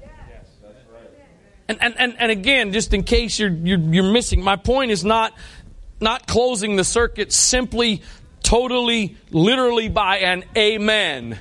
[0.00, 0.10] Right.
[0.28, 0.46] Yes.
[0.60, 1.10] That's right.
[1.72, 5.06] And, and, and, and again, just in case you're, you're, you're missing, my point is
[5.06, 5.32] not,
[6.00, 8.02] not closing the circuit simply,
[8.42, 11.38] totally, literally by an amen.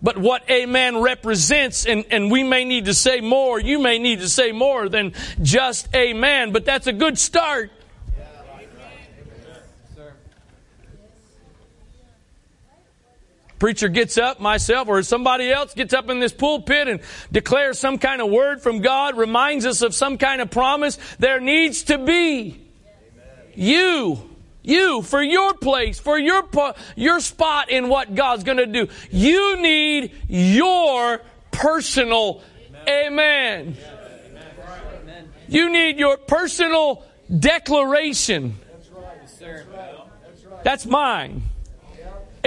[0.00, 4.20] But what amen represents, and, and we may need to say more, you may need
[4.20, 7.70] to say more than just amen, but that's a good start.
[13.58, 17.00] Preacher gets up, myself or somebody else gets up in this pulpit and
[17.32, 20.98] declares some kind of word from God, reminds us of some kind of promise.
[21.18, 22.64] There needs to be
[23.54, 24.28] you
[24.62, 26.46] you for your place, for your
[26.94, 28.88] your spot in what God's going to do.
[29.10, 32.42] You need your personal
[32.86, 33.76] amen.
[33.76, 35.28] amen.
[35.48, 37.04] You need your personal
[37.36, 38.58] declaration.
[40.64, 41.42] That's mine.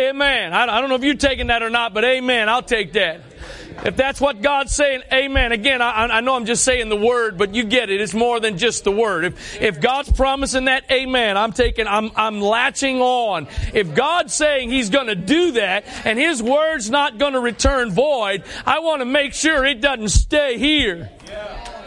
[0.09, 0.53] Amen.
[0.53, 2.49] I don't know if you're taking that or not, but amen.
[2.49, 3.21] I'll take that.
[3.83, 5.51] If that's what God's saying, amen.
[5.51, 7.99] Again, I, I, know I'm just saying the word, but you get it.
[7.99, 9.25] It's more than just the word.
[9.25, 13.47] If, if God's promising that, amen, I'm taking, I'm, I'm latching on.
[13.73, 17.91] If God's saying He's going to do that and His word's not going to return
[17.91, 21.09] void, I want to make sure it doesn't stay here.
[21.25, 21.80] Yeah.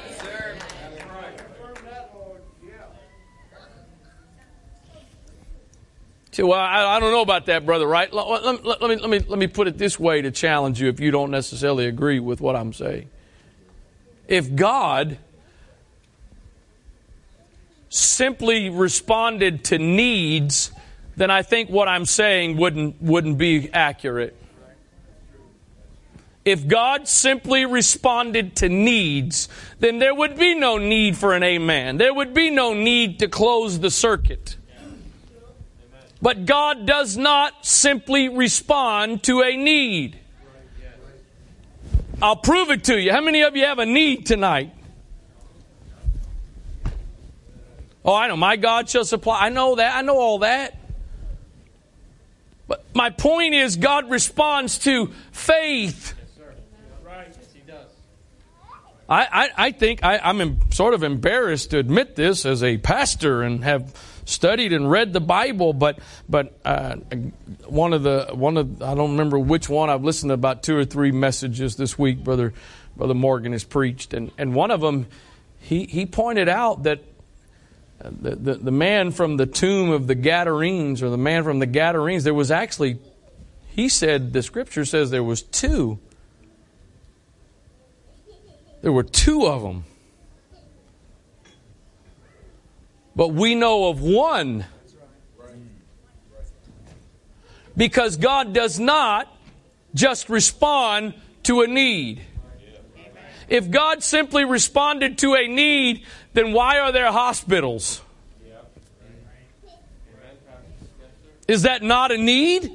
[6.43, 7.87] Well, I, I, don't know about that, brother.
[7.87, 8.13] Right?
[8.13, 10.89] Let, let, let, me let me let me put it this way to challenge you
[10.89, 13.09] if you don't necessarily agree with what I'm saying.
[14.27, 15.19] If God
[17.89, 20.73] simply responded to needs,
[21.17, 24.37] then I think what I'm saying wouldn't wouldn't be accurate.
[26.45, 31.97] If God simply responded to needs, then there would be no need for an amen.
[31.97, 34.57] There would be no need to close the circuit.
[36.25, 40.19] But God does not simply respond to a need.
[42.23, 43.13] I'll prove it to you.
[43.13, 44.73] How many of you have a need tonight?
[48.03, 48.39] Oh, I know.
[48.39, 49.39] My God shall supply.
[49.39, 49.97] I know that.
[49.97, 50.79] I know all that.
[52.69, 56.15] But my point is, God responds to faith.
[56.19, 56.55] Yes, sir.
[57.05, 57.29] Right.
[57.39, 57.91] Yes, he does.
[59.11, 63.43] I, I, I think I, I'm sort of embarrassed to admit this as a pastor
[63.43, 63.95] and have
[64.25, 65.99] studied and read the Bible, but
[66.29, 66.97] but uh,
[67.67, 70.77] one of the one of I don't remember which one I've listened to about two
[70.77, 72.25] or three messages this week.
[72.25, 72.53] Brother
[72.97, 75.07] Brother Morgan has preached, and and one of them
[75.59, 77.01] he he pointed out that.
[78.03, 81.59] uh, The, the, the man from the tomb of the Gadarenes, or the man from
[81.59, 82.99] the Gadarenes, there was actually,
[83.69, 85.99] he said, the scripture says there was two.
[88.83, 89.85] There were two of them.
[93.17, 94.65] But we know of one.
[97.77, 99.35] Because God does not
[99.95, 102.23] just respond to a need.
[103.49, 108.01] If God simply responded to a need, then why are there hospitals?
[111.47, 112.73] Is that not a need?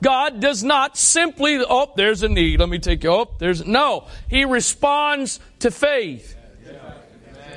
[0.00, 2.58] God does not simply, oh, there's a need.
[2.58, 3.10] Let me take you.
[3.10, 4.08] Oh, there's no.
[4.28, 6.31] He responds to faith.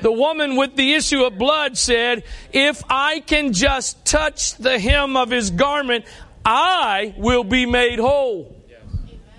[0.06, 5.16] The woman with the issue of blood said, If I can just touch the hem
[5.16, 6.04] of his garment,
[6.44, 8.56] I will be made whole.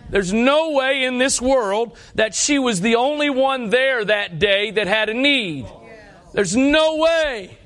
[0.09, 4.71] There's no way in this world that she was the only one there that day
[4.71, 5.67] that had a need.
[6.33, 7.57] There's no way.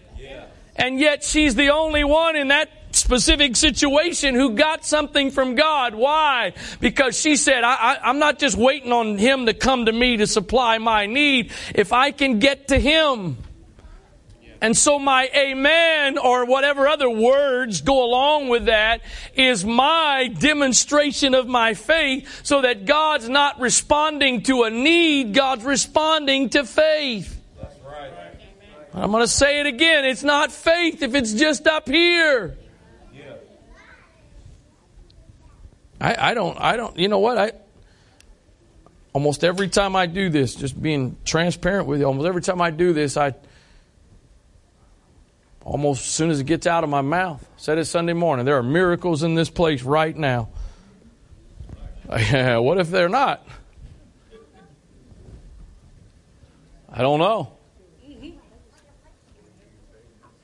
[0.76, 5.96] And yet she's the only one in that specific situation who got something from God.
[5.96, 6.54] Why?
[6.80, 10.18] Because she said, I, I, am not just waiting on Him to come to me
[10.18, 11.52] to supply my need.
[11.76, 13.38] If I can get to Him.
[14.64, 19.02] And so my amen or whatever other words go along with that
[19.34, 25.64] is my demonstration of my faith so that God's not responding to a need, God's
[25.64, 27.39] responding to faith.
[28.94, 30.06] I'm going to say it again.
[30.06, 32.58] It's not faith if it's just up here.
[36.02, 37.38] I, I don't, I don't, you know what?
[37.38, 37.52] I,
[39.14, 42.72] almost every time I do this, just being transparent with you, almost every time I
[42.72, 43.36] do this, I,
[45.64, 48.58] almost as soon as it gets out of my mouth, said it Sunday morning, there
[48.58, 50.49] are miracles in this place right now.
[52.08, 53.45] what if they're not?
[56.89, 57.54] I don't know.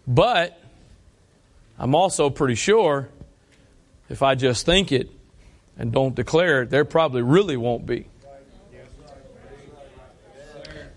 [0.07, 0.61] But
[1.79, 3.09] I'm also pretty sure
[4.07, 5.16] if I just think it
[5.77, 8.07] and don't declare it, there probably really won't be.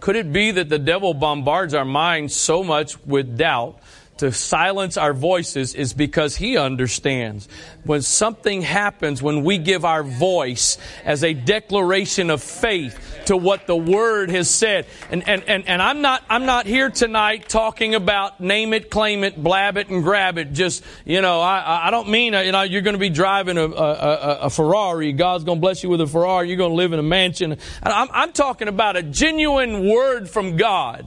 [0.01, 3.79] Could it be that the devil bombards our minds so much with doubt
[4.21, 7.49] to silence our voices is because he understands.
[7.85, 13.67] When something happens when we give our voice as a declaration of faith to what
[13.67, 17.95] the word has said and and and, and I'm not I'm not here tonight talking
[17.95, 20.53] about name it claim it blab it and grab it.
[20.53, 23.65] Just you know I I don't mean you know you're going to be driving a,
[23.65, 25.13] a, a Ferrari.
[25.13, 26.49] God's going to bless you with a Ferrari.
[26.49, 27.57] You're going to live in a mansion.
[27.83, 31.07] I'm, I'm talking about a genuine word from God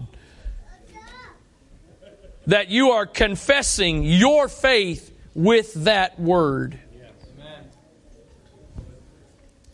[2.47, 6.79] that you are confessing your faith with that word.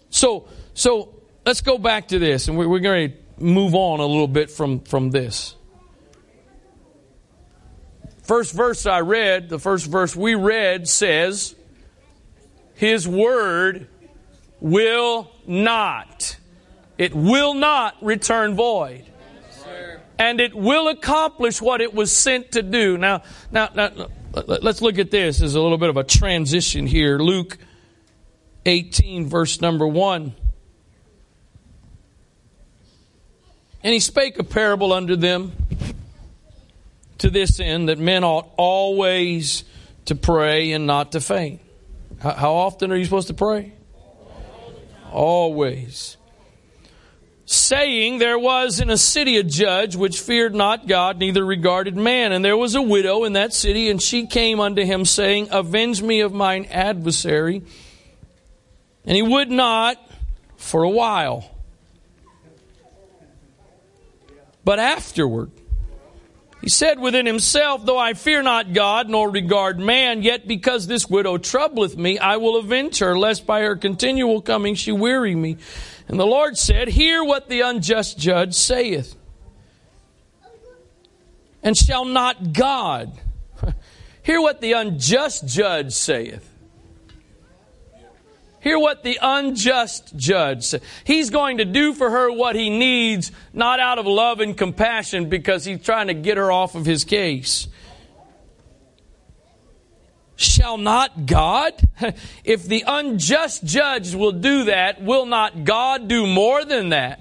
[0.09, 4.27] So, so let's go back to this, and we're, going to move on a little
[4.27, 5.55] bit from, from this.
[8.23, 11.55] First verse I read, the first verse we read says,
[12.75, 13.87] His word
[14.59, 16.37] will not,
[16.97, 19.05] it will not return void
[20.19, 22.97] and it will accomplish what it was sent to do.
[22.97, 27.17] Now, now, now, let's look at this as a little bit of a transition here.
[27.17, 27.57] Luke
[28.65, 30.35] 18, verse number 1.
[33.81, 35.53] And he spake a parable unto them
[37.19, 39.63] to this end that men ought always
[40.05, 41.61] to pray and not to faint.
[42.19, 43.71] How often are you supposed to pray?
[45.13, 46.17] Always
[47.49, 52.31] saying, There was in a city a judge which feared not God, neither regarded man.
[52.31, 56.01] And there was a widow in that city, and she came unto him, saying, Avenge
[56.03, 57.63] me of mine adversary.
[59.03, 59.97] And he would not
[60.57, 61.49] for a while.
[64.63, 65.49] But afterward,
[66.61, 71.09] he said within himself, Though I fear not God, nor regard man, yet because this
[71.09, 75.57] widow troubleth me, I will avenge her, lest by her continual coming she weary me.
[76.09, 79.15] And the Lord said, Hear what the unjust judge saith.
[81.61, 83.11] And shall not God
[84.23, 86.45] hear what the unjust judge saith?
[88.61, 90.81] Hear what the unjust judge said.
[91.03, 95.29] He's going to do for her what he needs, not out of love and compassion
[95.29, 97.67] because he's trying to get her off of his case.
[100.39, 101.73] Shall not God?
[102.45, 107.19] If the unjust judge will do that, will not God do more than that?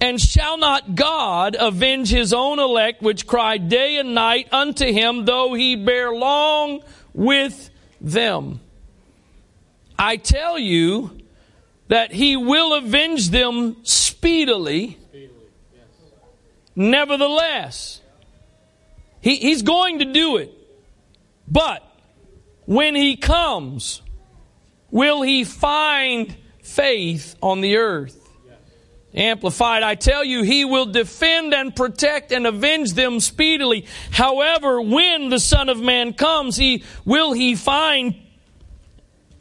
[0.00, 5.24] And shall not God avenge his own elect, which cry day and night unto him,
[5.24, 6.80] though he bear long
[7.12, 7.70] with
[8.00, 8.60] them?
[9.98, 11.18] I tell you
[11.88, 14.96] that he will avenge them speedily.
[16.76, 18.00] Nevertheless,
[19.20, 20.61] he, he's going to do it.
[21.52, 21.86] But
[22.64, 24.00] when he comes,
[24.90, 28.18] will he find faith on the earth?
[29.14, 33.84] Amplified, I tell you, he will defend and protect and avenge them speedily.
[34.10, 38.14] However, when the Son of Man comes, he will he find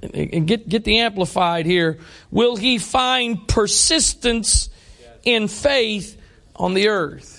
[0.02, 2.00] and get get the amplified here.
[2.32, 4.70] Will he find persistence
[5.24, 6.20] in faith
[6.54, 7.31] on the earth?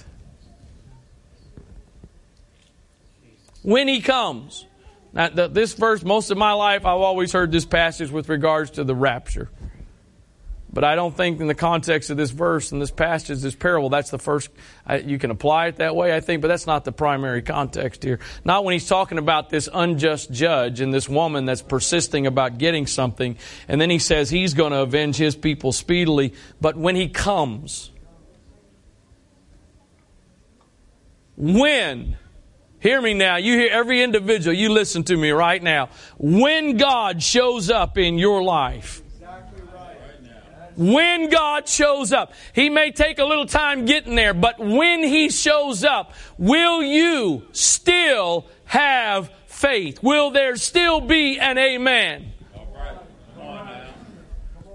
[3.62, 4.66] When he comes.
[5.12, 8.84] Now, this verse, most of my life, I've always heard this passage with regards to
[8.84, 9.50] the rapture.
[10.74, 13.90] But I don't think in the context of this verse and this passage, this parable,
[13.90, 14.48] that's the first,
[15.04, 18.20] you can apply it that way, I think, but that's not the primary context here.
[18.42, 22.86] Not when he's talking about this unjust judge and this woman that's persisting about getting
[22.86, 23.36] something,
[23.68, 27.90] and then he says he's going to avenge his people speedily, but when he comes,
[31.36, 32.16] when,
[32.82, 37.22] hear me now, you hear every individual, you listen to me right now, when God
[37.22, 39.02] shows up in your life,
[40.76, 42.32] when God shows up.
[42.54, 47.42] He may take a little time getting there, but when He shows up, will you
[47.52, 50.02] still have faith?
[50.02, 52.32] Will there still be an amen?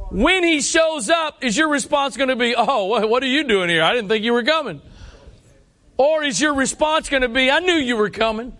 [0.09, 3.67] When He shows up, is your response going to be, oh, what are you doing
[3.67, 3.83] here?
[3.83, 4.81] I didn't think you were coming.
[5.97, 8.55] Or is your response going to be, I knew you were coming.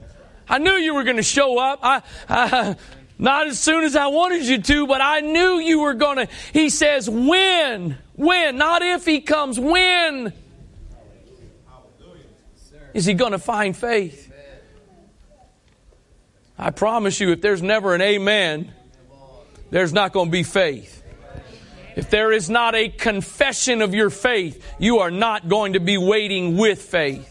[0.50, 1.80] I knew you were going to show up.
[1.84, 2.76] I, I,
[3.20, 6.28] not as soon as I wanted you to, but I knew you were going to.
[6.54, 7.98] He says, when?
[8.16, 8.58] When?
[8.58, 9.60] Not if he comes.
[9.60, 10.34] When?
[12.94, 14.32] Is he going to find faith?
[16.58, 18.74] I promise you, if there's never an amen,
[19.70, 21.04] there's not going to be faith.
[21.98, 25.98] If there is not a confession of your faith, you are not going to be
[25.98, 27.28] waiting with faith.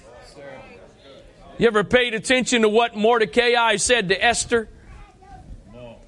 [1.57, 4.69] You ever paid attention to what Mordecai said to Esther?
[5.73, 5.99] No.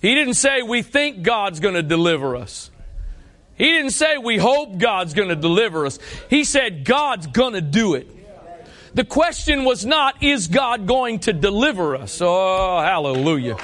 [0.00, 2.70] He didn't say we think God's going to deliver us.
[3.56, 5.98] He didn't say we hope God's going to deliver us.
[6.30, 8.08] He said God's going to do it.
[8.92, 12.20] The question was not, is God going to deliver us?
[12.20, 13.56] Oh, hallelujah.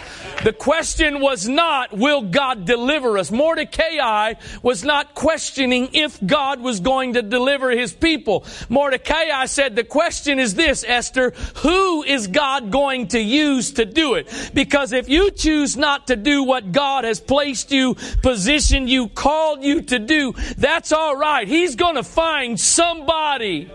[0.44, 3.30] The question was not, will God deliver us?
[3.32, 8.44] Mordecai was not questioning if God was going to deliver his people.
[8.68, 14.14] Mordecai said, the question is this, Esther, who is God going to use to do
[14.14, 14.28] it?
[14.54, 19.64] Because if you choose not to do what God has placed you, positioned you, called
[19.64, 21.48] you to do, that's all right.
[21.48, 23.70] He's going to find somebody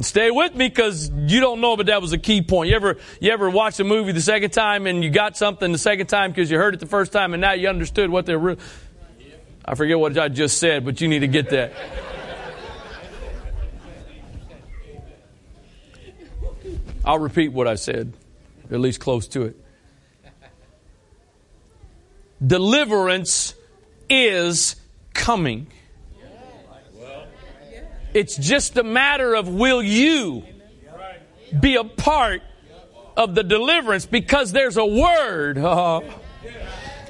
[0.00, 2.68] Stay with me because you don't know, but that was a key point.
[2.68, 5.78] You ever, you ever watch a movie the second time and you got something the
[5.78, 8.38] second time because you heard it the first time and now you understood what they're
[8.38, 8.56] real.
[9.64, 11.72] I forget what I just said, but you need to get that.
[17.04, 18.14] I'll repeat what I said,
[18.70, 19.56] at least close to it.
[22.44, 23.54] Deliverance
[24.10, 24.76] is
[25.12, 25.68] coming.
[28.14, 30.44] It's just a matter of will you
[31.60, 32.42] be a part
[33.16, 35.58] of the deliverance because there's a word.
[35.58, 36.00] Uh,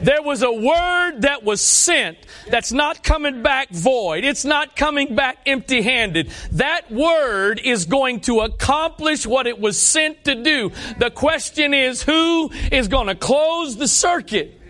[0.00, 4.24] there was a word that was sent that's not coming back void.
[4.24, 6.30] It's not coming back empty handed.
[6.52, 10.72] That word is going to accomplish what it was sent to do.
[10.98, 14.60] The question is who is going to close the circuit?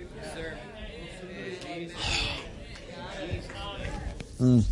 [4.41, 4.65] Mm.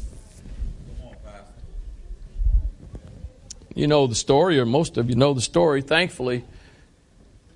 [3.83, 5.83] You know the story, or most of you know the story.
[5.83, 6.45] Thankfully,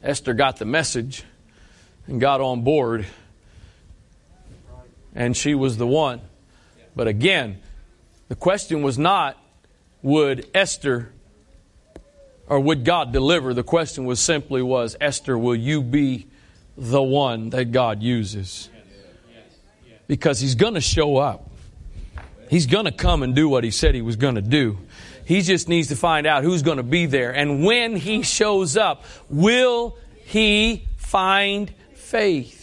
[0.03, 1.23] Esther got the message
[2.09, 3.07] and got on board,
[5.15, 6.21] and she was the one.
[6.97, 7.61] But again,
[8.27, 9.41] the question was not
[10.03, 11.13] would Esther
[12.49, 13.55] or would God deliver?
[13.55, 16.27] The question was simply was Esther, will you be
[16.77, 18.69] the one that God uses?
[20.09, 21.49] Because he's going to show up.
[22.51, 24.79] He's going to come and do what he said he was going to do.
[25.27, 27.35] He just needs to find out who's going to be there.
[27.35, 32.63] And when he shows up, will he find faith?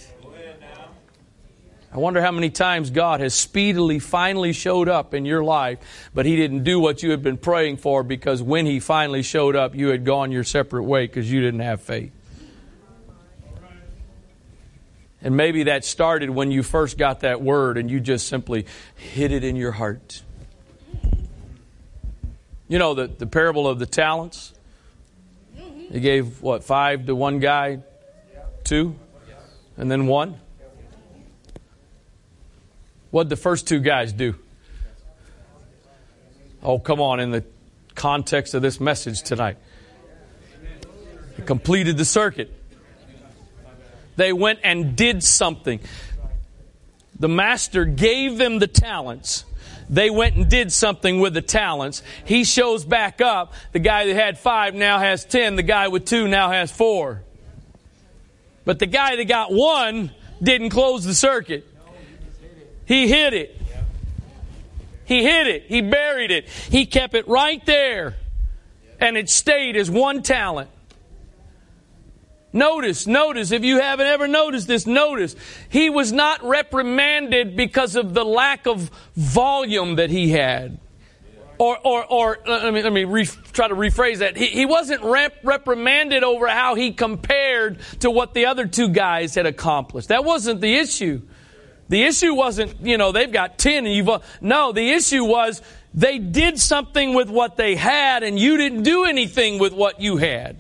[1.92, 6.26] I wonder how many times God has speedily, finally showed up in your life, but
[6.26, 9.76] He didn't do what you had been praying for because when He finally showed up,
[9.76, 12.12] you had gone your separate way because you didn't have faith.
[15.22, 19.32] And maybe that started when you first got that word and you just simply hid
[19.32, 20.24] it in your heart.
[22.74, 24.52] You know, the, the parable of the talents?
[25.92, 27.82] He gave, what, five to one guy?
[28.64, 28.96] Two?
[29.78, 30.40] And then one?
[33.12, 34.34] What'd the first two guys do?
[36.64, 37.44] Oh, come on, in the
[37.94, 39.58] context of this message tonight.
[41.38, 42.52] They completed the circuit.
[44.16, 45.80] They went and did something.
[47.20, 49.46] The master gave them the talents.
[49.90, 52.04] They went and did something with the talents.
[52.26, 53.54] He shows back up.
[53.72, 55.56] The guy that had five now has ten.
[55.56, 57.22] The guy with two now has four.
[58.66, 60.12] But the guy that got one
[60.42, 61.68] didn't close the circuit.
[62.86, 63.62] He hid it.
[65.06, 65.64] He hid it.
[65.68, 66.48] He buried it.
[66.48, 68.16] He kept it right there.
[69.00, 70.70] And it stayed as one talent.
[72.54, 75.36] Notice, notice, if you haven't ever noticed this, notice,
[75.70, 80.78] he was not reprimanded because of the lack of volume that he had.
[81.58, 84.38] Or, or, or let me, let me re, try to rephrase that.
[84.38, 89.34] He, he wasn't rep, reprimanded over how he compared to what the other two guys
[89.34, 90.10] had accomplished.
[90.10, 91.22] That wasn't the issue.
[91.90, 94.10] The issue wasn't, you know, they've got 10 and you've,
[94.42, 95.62] no, the issue was
[95.94, 100.18] they did something with what they had and you didn't do anything with what you
[100.18, 100.58] had.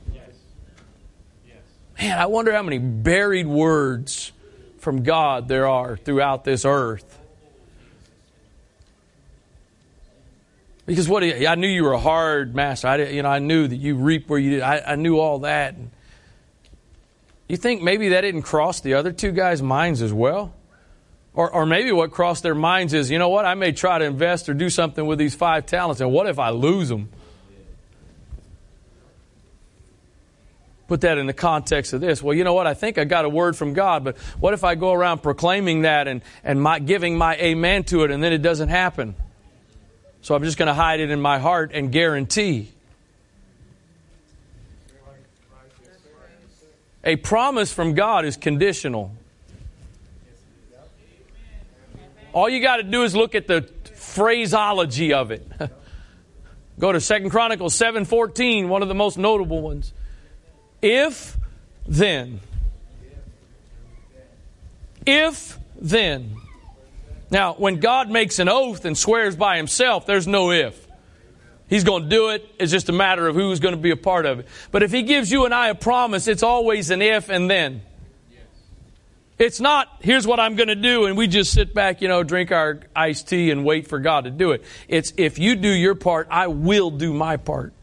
[2.03, 4.33] Man, I wonder how many buried words
[4.79, 7.17] from God there are throughout this earth.
[10.85, 12.89] Because what I knew you were a hard master.
[12.89, 14.61] I, you know, I knew that you reap where you did.
[14.63, 15.77] I, I knew all that.
[17.47, 20.53] You think maybe that didn't cross the other two guys' minds as well?
[21.33, 24.03] Or, or maybe what crossed their minds is, you know what, I may try to
[24.03, 27.11] invest or do something with these five talents, and what if I lose them?
[30.93, 32.21] Put that in the context of this.
[32.21, 32.67] Well, you know what?
[32.67, 35.81] I think I got a word from God, but what if I go around proclaiming
[35.81, 39.15] that and, and my, giving my amen to it and then it doesn't happen?
[40.21, 42.69] So I'm just going to hide it in my heart and guarantee.
[47.03, 49.15] A promise from God is conditional.
[52.33, 53.63] All you got to do is look at the
[53.95, 55.51] phraseology of it.
[56.77, 59.91] Go to Second Chronicles 7:14, one of the most notable ones.
[60.83, 61.37] If
[61.87, 62.41] then.
[65.05, 66.35] If then.
[67.31, 70.87] Now, when God makes an oath and swears by himself, there's no if.
[71.69, 72.47] He's going to do it.
[72.59, 74.47] It's just a matter of who's going to be a part of it.
[74.71, 77.81] But if he gives you and I a promise, it's always an if and then.
[79.39, 82.23] It's not, here's what I'm going to do, and we just sit back, you know,
[82.23, 84.63] drink our iced tea and wait for God to do it.
[84.89, 87.73] It's, if you do your part, I will do my part.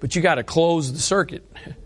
[0.00, 1.50] But you got to close the circuit.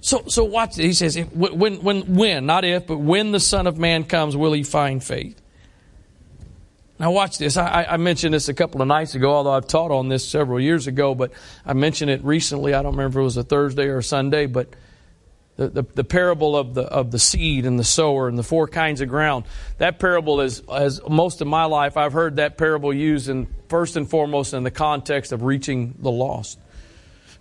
[0.00, 0.76] So, so watch.
[0.76, 4.52] He says, when, when, when, not if, but when the Son of Man comes, will
[4.52, 5.40] he find faith?
[7.00, 7.56] Now, watch this.
[7.56, 10.58] I, I, mentioned this a couple of nights ago, although I've taught on this several
[10.58, 11.32] years ago, but
[11.64, 12.74] I mentioned it recently.
[12.74, 14.68] I don't remember if it was a Thursday or a Sunday, but
[15.54, 18.66] the, the, the, parable of the, of the seed and the sower and the four
[18.66, 19.44] kinds of ground.
[19.78, 23.96] That parable is, as most of my life, I've heard that parable used in, first
[23.96, 26.58] and foremost in the context of reaching the lost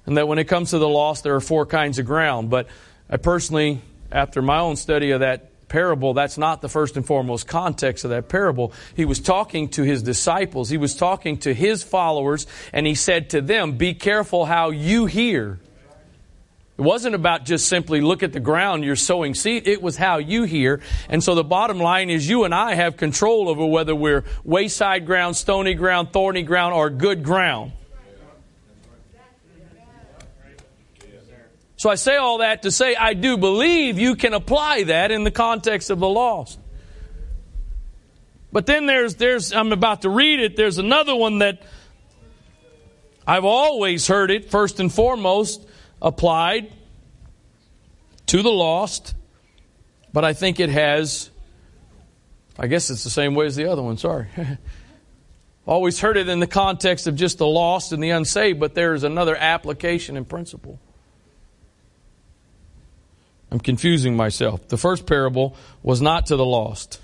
[0.08, 2.50] and that when it comes to the lost, there are four kinds of ground.
[2.50, 2.68] But
[3.10, 3.82] I personally,
[4.12, 8.12] after my own study of that parable, that's not the first and foremost context of
[8.12, 8.72] that parable.
[8.96, 13.32] He was talking to his disciples, he was talking to his followers, and he said
[13.32, 15.60] to them, Be careful how you hear.
[16.78, 19.68] It wasn't about just simply look at the ground you're sowing seed.
[19.68, 20.80] It was how you hear.
[21.10, 25.08] And so the bottom line is you and I have control over whether we're wayside
[25.08, 27.72] ground, stony ground, thorny ground, or good ground.
[31.78, 35.24] So I say all that to say I do believe you can apply that in
[35.24, 36.60] the context of the lost.
[38.52, 41.62] But then there's, there's, I'm about to read it, there's another one that
[43.28, 45.68] I've always heard it, first and foremost,
[46.02, 46.72] applied
[48.28, 49.14] to the lost,
[50.14, 51.30] but I think it has,
[52.58, 54.28] I guess it's the same way as the other one, sorry.
[55.68, 58.94] always heard it in the context of just the lost and the unsaved, but there
[58.94, 60.80] is another application and principle.
[63.58, 64.68] I'm confusing myself.
[64.68, 67.02] The first parable was not to the lost.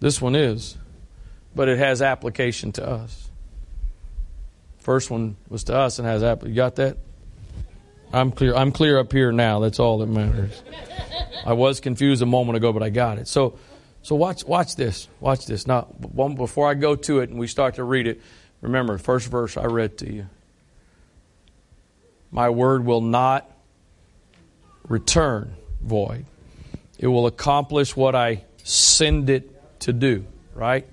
[0.00, 0.76] This one is,
[1.54, 3.30] but it has application to us.
[4.80, 6.42] First one was to us and has app.
[6.42, 6.98] You got that?
[8.12, 8.54] I'm clear.
[8.54, 9.60] I'm clear up here now.
[9.60, 10.62] That's all that matters.
[11.46, 13.26] I was confused a moment ago, but I got it.
[13.26, 13.58] So,
[14.02, 15.08] So watch, watch this.
[15.20, 15.66] Watch this.
[15.66, 15.88] Now,
[16.34, 18.20] before I go to it and we start to read it,
[18.60, 20.26] remember, first verse I read to you.
[22.30, 23.50] My word will not
[24.86, 25.54] return
[25.84, 26.24] void.
[26.98, 30.24] It will accomplish what I send it to do,
[30.54, 30.86] right?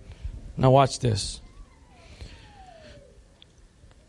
[0.58, 1.40] Now watch this.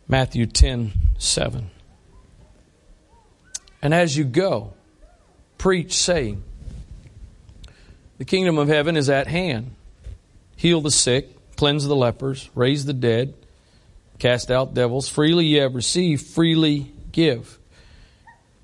[0.08, 1.70] Matthew 10 7.
[3.80, 4.74] And as you go,
[5.58, 6.42] preach, saying,
[8.18, 9.74] The kingdom of heaven is at hand.
[10.56, 13.34] Heal the sick, cleanse the lepers, raise the dead,
[14.18, 15.08] cast out devils.
[15.08, 17.58] Freely ye have received, freely give.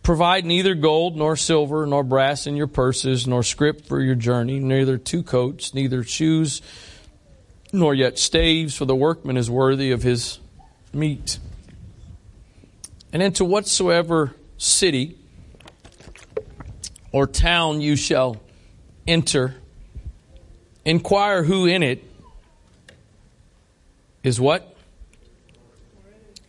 [0.09, 4.59] Provide neither gold, nor silver, nor brass in your purses, nor scrip for your journey,
[4.59, 6.63] neither two coats, neither shoes,
[7.75, 10.39] nor yet staves, for the workman is worthy of his
[10.95, 11.39] meat.
[13.13, 15.19] And into whatsoever city
[17.13, 18.39] or town you shall
[19.07, 19.57] enter,
[20.87, 22.03] inquire who in it
[24.23, 24.75] is what?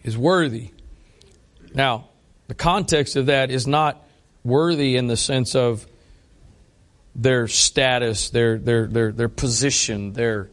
[0.05, 0.71] Is worthy.
[1.73, 2.08] Now,
[2.49, 4.03] the context of that is not
[4.43, 5.85] worthy in the sense of
[7.13, 10.49] their status, their their their their position, their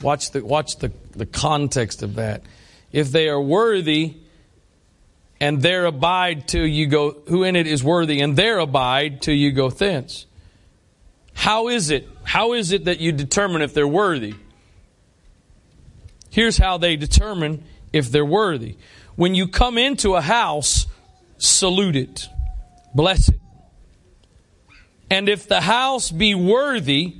[0.00, 2.44] watch the watch the, the context of that.
[2.92, 4.14] If they are worthy,
[5.40, 9.34] and there abide till you go, who in it is worthy, and there abide till
[9.34, 10.26] you go thence.
[11.34, 12.08] How is it?
[12.22, 14.34] How is it that you determine if they're worthy?
[16.30, 18.76] Here's how they determine if they're worthy.
[19.16, 20.86] When you come into a house,
[21.38, 22.28] salute it,
[22.94, 23.40] bless it.
[25.10, 27.16] And if the house be worthy,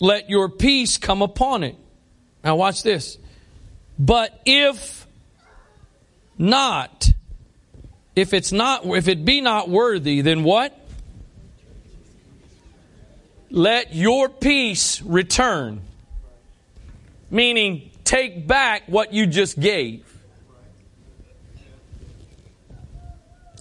[0.00, 1.76] let your peace come upon it.
[2.44, 3.18] Now, watch this.
[3.98, 5.06] But if
[6.38, 7.10] not,
[8.14, 10.78] if it's not, if it be not worthy, then what?
[13.50, 15.80] Let your peace return.
[17.30, 20.13] Meaning, take back what you just gave.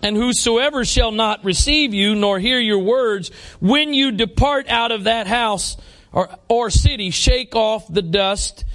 [0.03, 3.31] And whosoever shall not receive you nor hear your words,
[3.61, 5.77] when you depart out of that house
[6.11, 8.65] or, or city, shake off the dust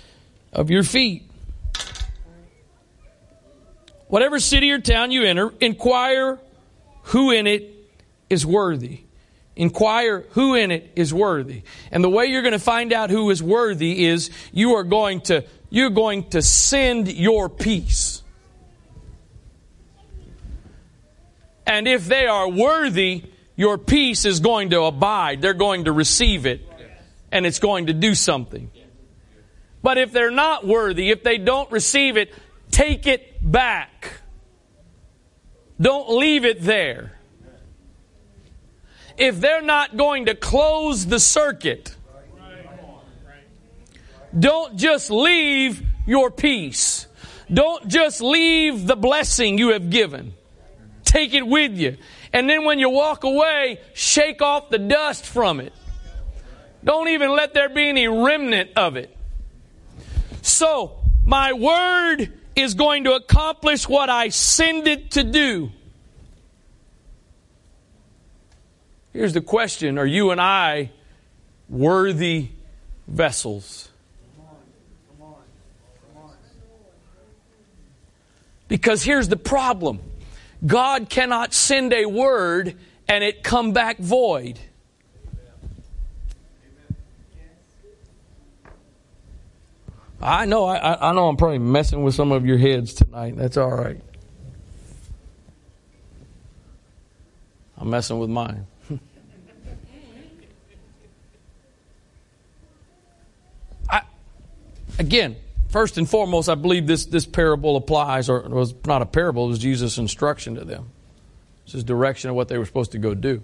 [0.54, 1.30] of your feet.
[4.06, 6.38] Whatever city or town you enter, inquire
[7.02, 7.74] who in it
[8.30, 9.00] is worthy.
[9.54, 11.62] Inquire who in it is worthy.
[11.92, 15.20] And the way you're going to find out who is worthy is you are going
[15.22, 18.22] to, you're going to send your peace.
[21.68, 25.42] And if they are worthy, your peace is going to abide.
[25.42, 26.66] They're going to receive it.
[27.30, 28.70] And it's going to do something.
[29.82, 32.32] But if they're not worthy, if they don't receive it,
[32.70, 34.22] take it back.
[35.78, 37.12] Don't leave it there.
[39.18, 41.94] If they're not going to close the circuit,
[44.36, 47.06] don't just leave your peace.
[47.52, 50.32] Don't just leave the blessing you have given.
[51.08, 51.96] Take it with you.
[52.34, 55.72] And then when you walk away, shake off the dust from it.
[56.84, 59.16] Don't even let there be any remnant of it.
[60.42, 65.72] So, my word is going to accomplish what I send it to do.
[69.14, 70.90] Here's the question Are you and I
[71.70, 72.50] worthy
[73.06, 73.88] vessels?
[78.68, 80.00] Because here's the problem
[80.66, 82.76] God cannot send a word
[83.08, 84.58] and it come back void.
[90.20, 93.36] I know, I, I know I'm probably messing with some of your heads tonight.
[93.36, 94.00] That's all right.
[97.76, 98.66] I'm messing with mine.
[103.88, 104.02] I,
[104.98, 105.36] again,
[105.68, 109.48] first and foremost, I believe this, this parable applies, or was not a parable, it
[109.48, 110.90] was Jesus' instruction to them.
[111.64, 113.42] It's his direction of what they were supposed to go do.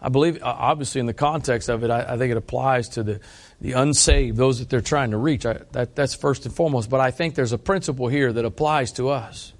[0.00, 3.20] I believe, obviously, in the context of it, I, I think it applies to the,
[3.60, 5.44] the unsaved, those that they're trying to reach.
[5.44, 6.88] I, that, that's first and foremost.
[6.88, 9.52] But I think there's a principle here that applies to us.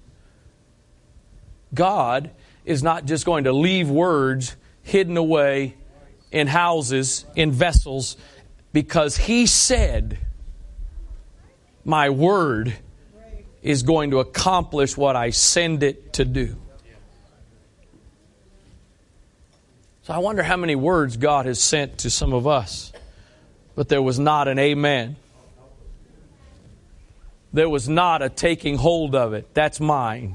[1.75, 2.31] God
[2.65, 5.75] is not just going to leave words hidden away
[6.31, 8.17] in houses, in vessels,
[8.73, 10.19] because He said,
[11.89, 12.77] My word
[13.63, 16.55] is going to accomplish what I send it to do.
[20.03, 22.93] So I wonder how many words God has sent to some of us,
[23.75, 25.17] but there was not an amen.
[27.55, 29.55] There was not a taking hold of it.
[29.55, 30.35] That's mine.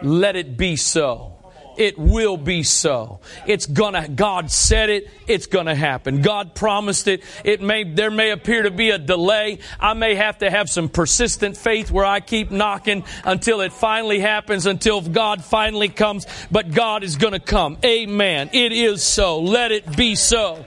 [0.00, 1.37] Let it be so.
[1.78, 3.20] It will be so.
[3.46, 6.22] It's gonna, God said it, it's gonna happen.
[6.22, 7.22] God promised it.
[7.44, 9.60] It may, there may appear to be a delay.
[9.78, 14.18] I may have to have some persistent faith where I keep knocking until it finally
[14.18, 17.78] happens, until God finally comes, but God is gonna come.
[17.84, 18.50] Amen.
[18.52, 19.38] It is so.
[19.38, 20.66] Let it be so.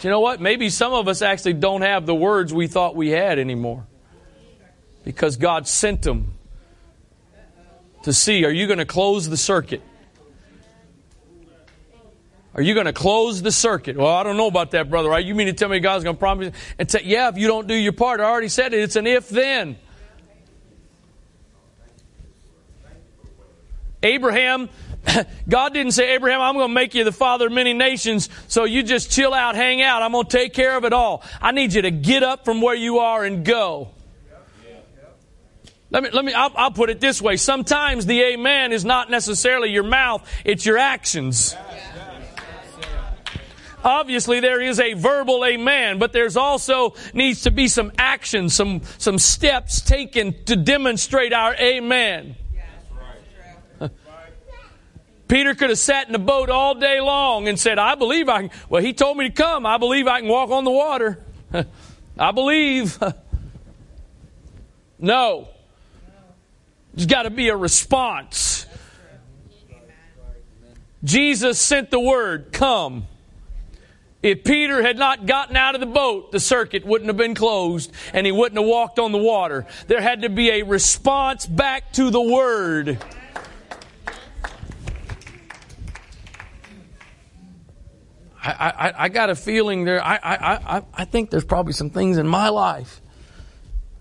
[0.00, 0.40] you know what?
[0.40, 3.86] Maybe some of us actually don't have the words we thought we had anymore
[5.04, 6.34] because God sent them
[8.02, 9.82] to see are you going to close the circuit?
[12.54, 13.96] Are you going to close the circuit?
[13.96, 15.08] Well, I don't know about that, brother.
[15.08, 15.24] Right?
[15.24, 16.54] You mean to tell me God's going to promise?
[16.78, 18.80] And say, yeah, if you don't do your part, I already said it.
[18.80, 19.76] It's an if then.
[24.02, 24.68] Abraham,
[25.48, 28.64] God didn't say, Abraham, I'm going to make you the father of many nations, so
[28.64, 30.02] you just chill out, hang out.
[30.02, 31.22] I'm going to take care of it all.
[31.40, 33.90] I need you to get up from where you are and go.
[35.90, 37.36] Let me, let me, I'll, I'll, put it this way.
[37.36, 41.56] Sometimes the amen is not necessarily your mouth, it's your actions.
[43.82, 48.82] Obviously, there is a verbal amen, but there's also needs to be some action, some,
[48.98, 52.36] some steps taken to demonstrate our amen.
[55.28, 58.48] Peter could have sat in the boat all day long and said, I believe I
[58.48, 58.50] can.
[58.68, 59.64] Well, he told me to come.
[59.64, 61.24] I believe I can walk on the water.
[62.18, 62.98] I believe.
[64.98, 65.48] no.
[66.94, 68.66] There's got to be a response.
[71.02, 73.06] Jesus sent the word, come.
[74.22, 77.90] If Peter had not gotten out of the boat, the circuit wouldn't have been closed
[78.12, 79.66] and he wouldn't have walked on the water.
[79.86, 82.98] There had to be a response back to the word.
[88.42, 90.04] I, I, I got a feeling there.
[90.04, 93.00] I, I, I, I think there's probably some things in my life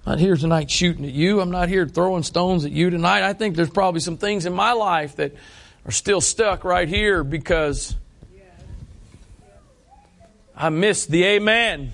[0.10, 1.40] not here tonight shooting at you.
[1.40, 3.22] I'm not here throwing stones at you tonight.
[3.22, 5.36] I think there's probably some things in my life that
[5.86, 7.96] are still stuck right here because
[10.56, 11.92] I missed the amen.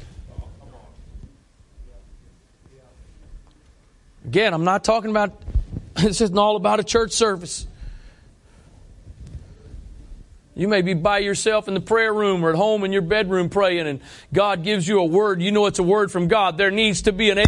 [4.23, 5.33] Again, I'm not talking about,
[5.95, 7.67] this isn't all about a church service.
[10.55, 13.49] You may be by yourself in the prayer room or at home in your bedroom
[13.49, 13.99] praying, and
[14.31, 15.41] God gives you a word.
[15.41, 16.57] You know it's a word from God.
[16.57, 17.39] There needs to be an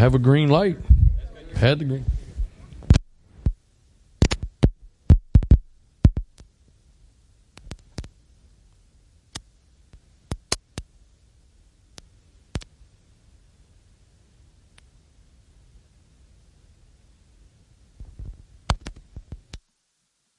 [0.00, 0.78] have a green light.
[1.56, 2.06] Had the green.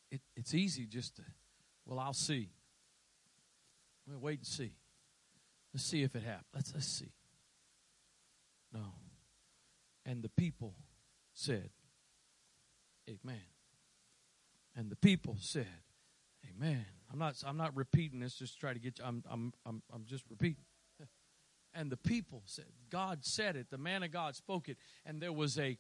[0.09, 1.21] It, it's easy just to,
[1.85, 2.49] well, I'll see.
[4.07, 4.71] We'll wait and see.
[5.71, 6.47] Let's see if it happens.
[6.51, 7.11] Let's, let's see.
[8.73, 9.00] No.
[10.05, 10.75] And the people
[11.33, 11.69] said,
[13.09, 13.41] Amen.
[14.75, 15.67] And the people said,
[16.49, 16.85] Amen.
[17.11, 20.05] I'm not I'm not repeating this just try to get you I'm I'm I'm I'm
[20.05, 20.63] just repeating.
[21.73, 24.75] And the people said, God said it, the man of God spoke it,
[25.05, 25.77] and there was a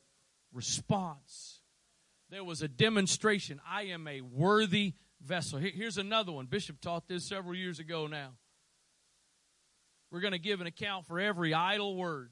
[0.53, 1.59] response.
[2.29, 3.59] There was a demonstration.
[3.69, 5.59] I am a worthy vessel.
[5.59, 6.45] Here's another one.
[6.45, 8.29] Bishop taught this several years ago now.
[10.11, 12.31] We're going to give an account for every idle word.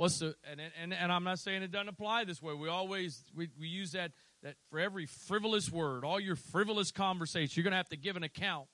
[0.00, 2.54] What's the and, and and I'm not saying it doesn't apply this way.
[2.54, 7.52] We always we, we use that that for every frivolous word, all your frivolous conversation,
[7.54, 8.66] you're going to have to give an account.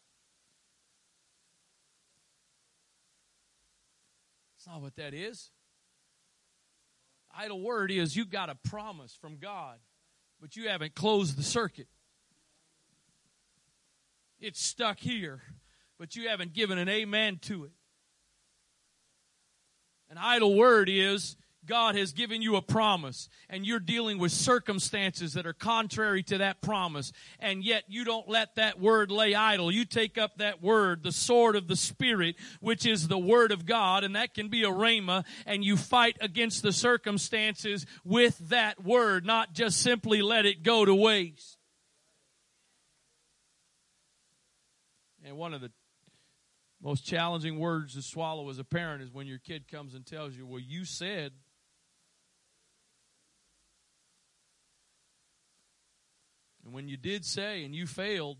[4.56, 5.50] it's not what that is.
[7.36, 9.78] Idle word is you've got a promise from God,
[10.40, 11.88] but you haven't closed the circuit.
[14.38, 15.42] It's stuck here,
[15.98, 17.72] but you haven't given an amen to it.
[20.08, 21.36] An idle word is
[21.66, 26.38] God has given you a promise and you're dealing with circumstances that are contrary to
[26.38, 27.12] that promise.
[27.40, 29.70] And yet you don't let that word lay idle.
[29.70, 33.66] You take up that word, the sword of the Spirit, which is the word of
[33.66, 38.84] God, and that can be a rhema, and you fight against the circumstances with that
[38.84, 41.58] word, not just simply let it go to waste.
[45.24, 45.72] And one of the
[46.82, 50.36] most challenging words to swallow as a parent is when your kid comes and tells
[50.36, 51.32] you, Well, you said.
[56.64, 58.38] And when you did say and you failed,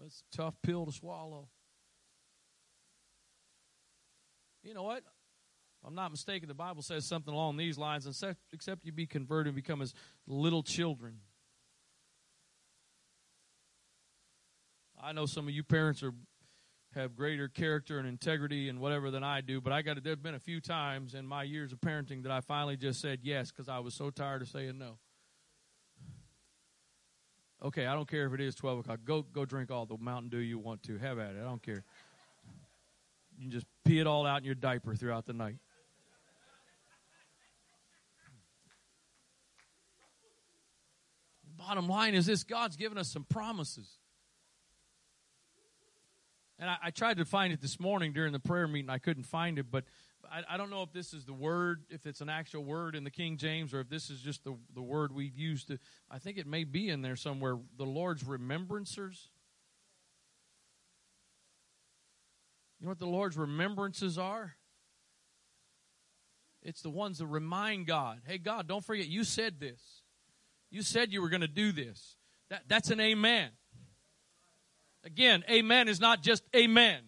[0.00, 1.48] that's a tough pill to swallow.
[4.62, 4.98] You know what?
[4.98, 5.04] If
[5.84, 9.48] I'm not mistaken, the Bible says something along these lines, except, except you be converted
[9.48, 9.94] and become as
[10.26, 11.18] little children.
[15.00, 16.12] I know some of you parents are
[16.96, 20.16] have greater character and integrity and whatever than I do, but I got to, there's
[20.16, 23.50] been a few times in my years of parenting that I finally just said yes
[23.50, 24.98] because I was so tired of saying no.
[27.62, 29.00] Okay, I don't care if it is 12 o'clock.
[29.04, 30.98] Go, go drink all the Mountain Dew you want to.
[30.98, 31.38] Have at it.
[31.40, 31.84] I don't care.
[33.38, 35.56] You can just pee it all out in your diaper throughout the night.
[41.56, 43.98] Bottom line is this God's given us some promises.
[46.58, 48.88] And I, I, tried to find it this morning during the prayer meeting.
[48.88, 49.84] I couldn't find it, but
[50.30, 53.04] I, I, don't know if this is the word, if it's an actual word in
[53.04, 55.68] the King James, or if this is just the, the word we've used.
[55.68, 55.78] To,
[56.10, 57.58] I think it may be in there somewhere.
[57.76, 59.28] The Lord's remembrancers.
[62.80, 64.56] You know what the Lord's remembrances are?
[66.62, 70.02] It's the ones that remind God, hey, God, don't forget, you said this.
[70.70, 72.16] You said you were going to do this.
[72.50, 73.50] That, that's an amen.
[75.06, 76.98] Again, amen is not just amen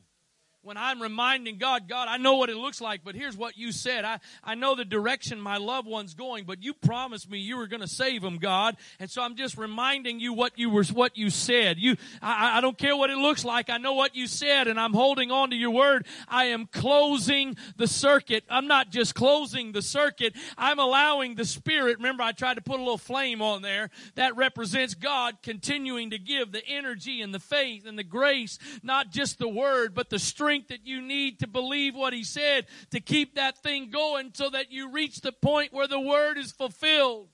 [0.63, 3.71] when I'm reminding God, God, I know what it looks like, but here's what you
[3.71, 4.05] said.
[4.05, 7.69] I, I know the direction my loved one's going, but you promised me you were
[7.69, 8.77] going to save them, God.
[8.99, 11.79] And so I'm just reminding you what you were, what you said.
[11.79, 13.71] You, I, I don't care what it looks like.
[13.71, 16.07] I know what you said and I'm holding on to your word.
[16.27, 18.43] I am closing the circuit.
[18.51, 20.35] I'm not just closing the circuit.
[20.57, 21.99] I'm allowing the spirit.
[21.99, 26.19] Remember, I tried to put a little flame on there that represents God continuing to
[26.19, 30.19] give the energy and the faith and the grace, not just the word, but the
[30.19, 34.31] strength strength that you need to believe what he said to keep that thing going
[34.33, 37.29] so that you reach the point where the word is fulfilled.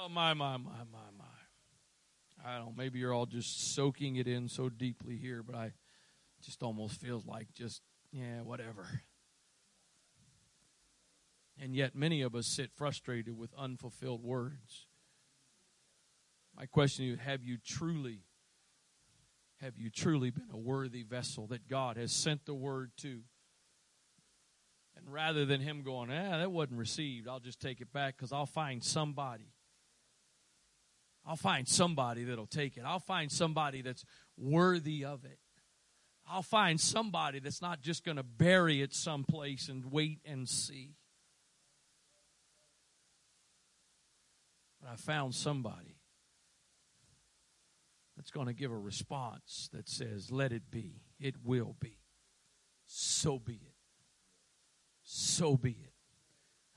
[0.00, 1.24] Oh, my, my, my, my, my.
[2.44, 5.72] I don't know, maybe you're all just soaking it in so deeply here, but I
[6.44, 7.80] just almost feels like just,
[8.10, 9.02] yeah, whatever.
[11.62, 14.86] And yet, many of us sit frustrated with unfulfilled words.
[16.56, 18.22] My question you have you truly
[19.62, 23.20] have you truly been a worthy vessel that God has sent the word to?
[24.96, 28.32] And rather than him going, ah, that wasn't received, I'll just take it back because
[28.32, 29.52] I'll find somebody.
[31.24, 32.82] I'll find somebody that'll take it.
[32.84, 34.04] I'll find somebody that's
[34.36, 35.38] worthy of it.
[36.28, 40.96] I'll find somebody that's not just going to bury it someplace and wait and see.
[44.80, 46.01] But I found somebody
[48.16, 51.02] that's going to give a response that says, Let it be.
[51.18, 51.98] It will be.
[52.86, 53.74] So be it.
[55.02, 55.92] So be it.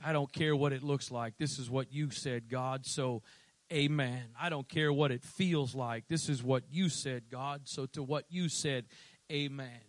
[0.03, 1.37] I don't care what it looks like.
[1.37, 2.85] This is what you said, God.
[2.85, 3.23] So,
[3.71, 4.23] amen.
[4.39, 6.07] I don't care what it feels like.
[6.07, 7.61] This is what you said, God.
[7.63, 8.85] So, to what you said,
[9.31, 9.81] amen.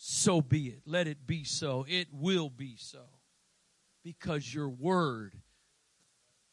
[0.00, 0.82] So be it.
[0.86, 1.84] Let it be so.
[1.88, 3.04] It will be so.
[4.04, 5.34] Because your word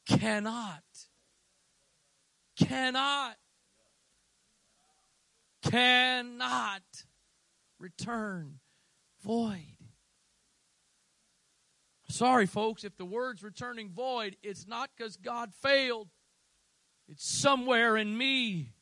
[0.07, 0.83] cannot,
[2.57, 3.35] cannot
[5.69, 6.81] cannot
[7.79, 8.59] return
[9.23, 9.77] void.
[12.09, 16.07] Sorry, folks, if the word's returning void, it's not because God failed.
[17.09, 18.73] It's somewhere in me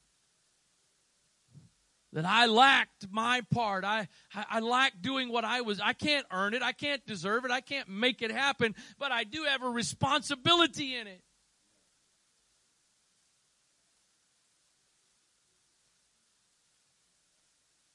[2.14, 3.84] that I lacked my part.
[3.84, 5.80] I, I, I lacked doing what I was.
[5.80, 6.62] I can't earn it.
[6.62, 7.52] I can't deserve it.
[7.52, 11.22] I can't make it happen, but I do have a responsibility in it.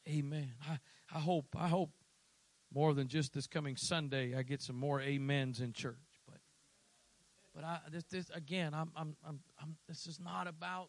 [0.08, 0.52] Amen.
[0.68, 0.78] I,
[1.14, 1.90] I hope, I hope
[2.72, 5.96] more than just this coming Sunday, I get some more amens in church.
[6.26, 6.38] But,
[7.54, 10.88] but I, this, this again, I'm, I'm, I'm, I'm, this is not about.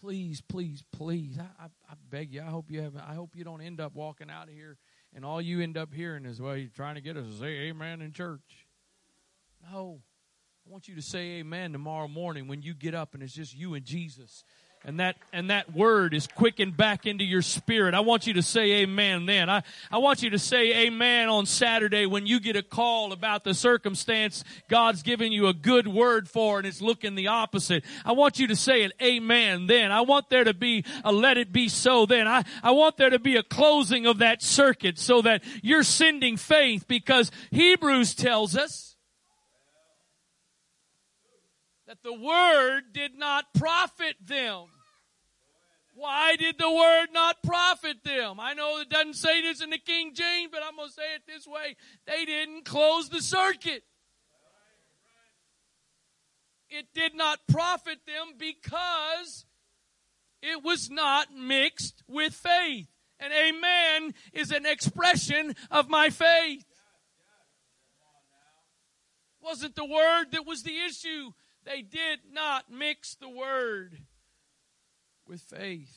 [0.00, 1.38] Please, please, please.
[1.40, 2.40] I, I, I beg you.
[2.40, 2.96] I hope you have.
[2.96, 4.76] I hope you don't end up walking out of here,
[5.12, 7.68] and all you end up hearing is, "Well, you're trying to get us to say
[7.68, 8.68] Amen in church."
[9.72, 10.00] No,
[10.64, 13.56] I want you to say Amen tomorrow morning when you get up, and it's just
[13.56, 14.44] you and Jesus
[14.84, 17.94] and that and that word is quickened back into your spirit.
[17.94, 19.50] I want you to say amen then.
[19.50, 23.44] I, I want you to say amen on Saturday when you get a call about
[23.44, 27.84] the circumstance God's giving you a good word for and it's looking the opposite.
[28.04, 29.92] I want you to say it amen then.
[29.92, 32.26] I want there to be a let it be so then.
[32.26, 36.36] I, I want there to be a closing of that circuit so that you're sending
[36.36, 38.96] faith because Hebrews tells us
[41.88, 44.66] that the word did not profit them.
[45.94, 48.38] Why did the word not profit them?
[48.38, 51.14] I know it doesn't say this in the King James, but I'm going to say
[51.16, 51.76] it this way.
[52.06, 53.82] They didn't close the circuit.
[56.68, 59.46] It did not profit them because
[60.42, 62.86] it was not mixed with faith.
[63.18, 66.66] And amen is an expression of my faith.
[69.40, 71.32] Wasn't the word that was the issue.
[71.64, 73.98] They did not mix the word
[75.26, 75.96] with faith.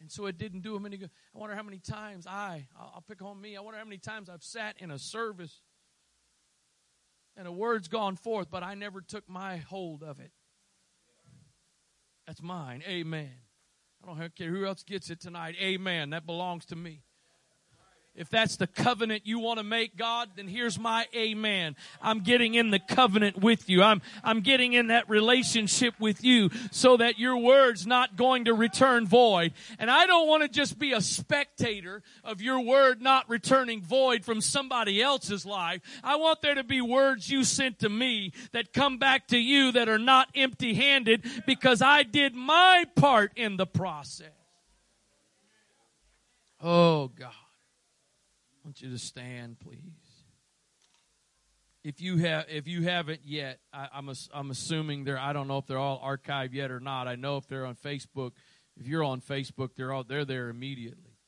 [0.00, 1.10] And so it didn't do them any good.
[1.34, 4.28] I wonder how many times I, I'll pick on me, I wonder how many times
[4.28, 5.62] I've sat in a service
[7.36, 10.30] and a word's gone forth, but I never took my hold of it.
[12.26, 12.82] That's mine.
[12.86, 13.30] Amen.
[14.02, 15.56] I don't care who else gets it tonight.
[15.60, 16.10] Amen.
[16.10, 17.02] That belongs to me.
[18.16, 21.74] If that's the covenant you want to make, God, then here's my amen.
[22.00, 23.82] I'm getting in the covenant with you.
[23.82, 28.54] I'm, I'm getting in that relationship with you so that your word's not going to
[28.54, 29.52] return void.
[29.80, 34.24] And I don't want to just be a spectator of your word not returning void
[34.24, 35.80] from somebody else's life.
[36.04, 39.72] I want there to be words you sent to me that come back to you
[39.72, 44.28] that are not empty handed because I did my part in the process.
[46.62, 47.32] Oh God.
[48.64, 49.78] Want you to stand, please.
[51.82, 55.18] If you have, if you haven't yet, I, am I'm, I'm assuming they're.
[55.18, 57.06] I don't know if they're all archived yet or not.
[57.06, 58.32] I know if they're on Facebook.
[58.80, 61.18] If you're on Facebook, they're all they're there immediately.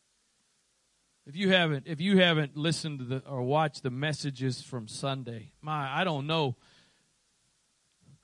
[1.26, 5.52] If you haven't, if you haven't listened to the or watched the messages from Sunday,
[5.60, 6.56] my I don't know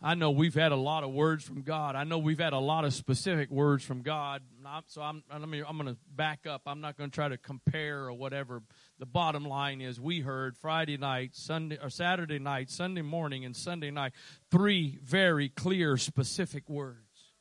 [0.05, 1.95] I know we've had a lot of words from God.
[1.95, 4.43] I know we've had a lot of specific words from God.
[4.89, 6.63] So I'm, I'm, I'm going to back up.
[6.67, 8.63] I'm not going to try to compare or whatever.
[9.03, 13.57] The bottom line is we heard Friday night, Sunday or Saturday night, Sunday morning, and
[13.57, 14.13] Sunday night
[14.49, 17.33] three very clear, specific words.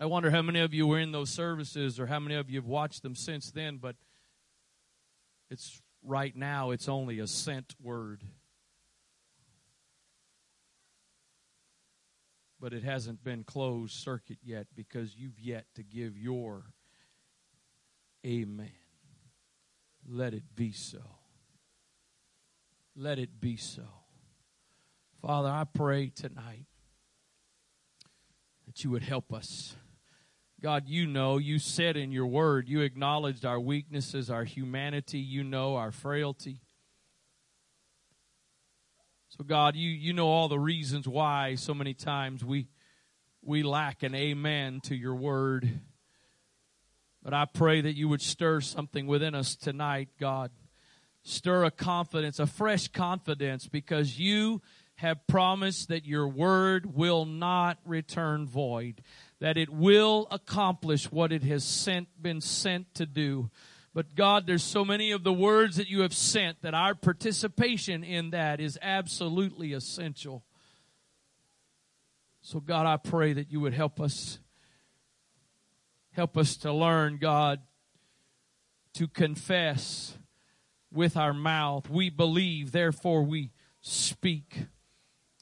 [0.00, 2.58] I wonder how many of you were in those services or how many of you
[2.58, 3.96] have watched them since then, but
[5.50, 8.22] it's right now, it's only a sent word.
[12.58, 16.64] but it hasn't been closed circuit yet because you've yet to give your
[18.26, 18.77] amen.
[20.10, 21.02] Let it be so.
[22.96, 23.82] Let it be so.
[25.20, 26.64] Father, I pray tonight
[28.66, 29.76] that you would help us.
[30.60, 35.44] God, you know, you said in your word, you acknowledged our weaknesses, our humanity, you
[35.44, 36.62] know our frailty.
[39.28, 42.68] So God, you you know all the reasons why so many times we
[43.42, 45.80] we lack an amen to your word.
[47.28, 50.50] But I pray that you would stir something within us tonight, God.
[51.22, 54.62] Stir a confidence, a fresh confidence because you
[54.94, 59.02] have promised that your word will not return void,
[59.40, 63.50] that it will accomplish what it has sent been sent to do.
[63.92, 68.04] But God, there's so many of the words that you have sent that our participation
[68.04, 70.46] in that is absolutely essential.
[72.40, 74.38] So, God, I pray that you would help us.
[76.18, 77.60] Help us to learn, God,
[78.94, 80.18] to confess
[80.92, 81.88] with our mouth.
[81.88, 83.52] We believe, therefore we
[83.82, 84.64] speak.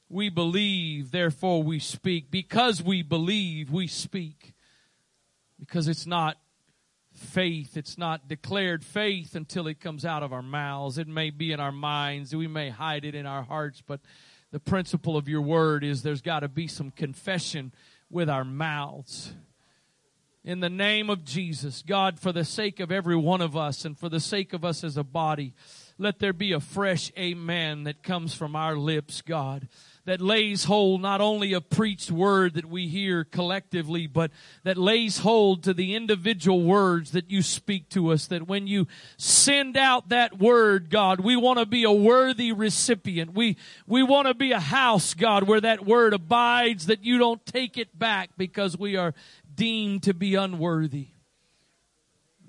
[0.07, 2.29] We believe, therefore we speak.
[2.29, 4.53] Because we believe, we speak.
[5.59, 6.37] Because it's not
[7.11, 7.75] faith.
[7.75, 10.99] It's not declared faith until it comes out of our mouths.
[10.99, 12.35] It may be in our minds.
[12.35, 14.01] We may hide it in our hearts, but
[14.51, 17.73] the principle of your word is there's got to be some confession
[18.11, 19.33] with our mouths.
[20.47, 23.99] In the name of Jesus, God, for the sake of every one of us and
[23.99, 25.53] for the sake of us as a body,
[25.97, 29.67] let there be a fresh amen that comes from our lips, God
[30.07, 34.31] that lays hold not only of preached word that we hear collectively, but
[34.63, 38.27] that lays hold to the individual words that you speak to us.
[38.27, 43.33] That when you send out that word, God, we want to be a worthy recipient.
[43.33, 47.45] We, we want to be a house, God, where that word abides, that you don't
[47.45, 49.13] take it back because we are
[49.57, 51.07] deemed to be unworthy.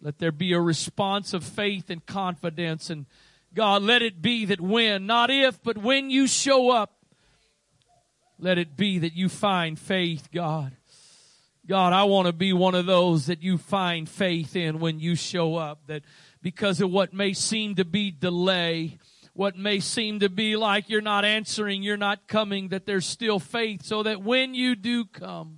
[0.00, 3.06] Let there be a response of faith and confidence and
[3.54, 6.92] God, let it be that when, not if, but when you show up,
[8.38, 10.76] let it be that you find faith, God.
[11.66, 15.16] God, I want to be one of those that you find faith in when you
[15.16, 15.80] show up.
[15.86, 16.02] That
[16.40, 18.98] because of what may seem to be delay,
[19.34, 23.38] what may seem to be like you're not answering, you're not coming, that there's still
[23.38, 25.57] faith so that when you do come,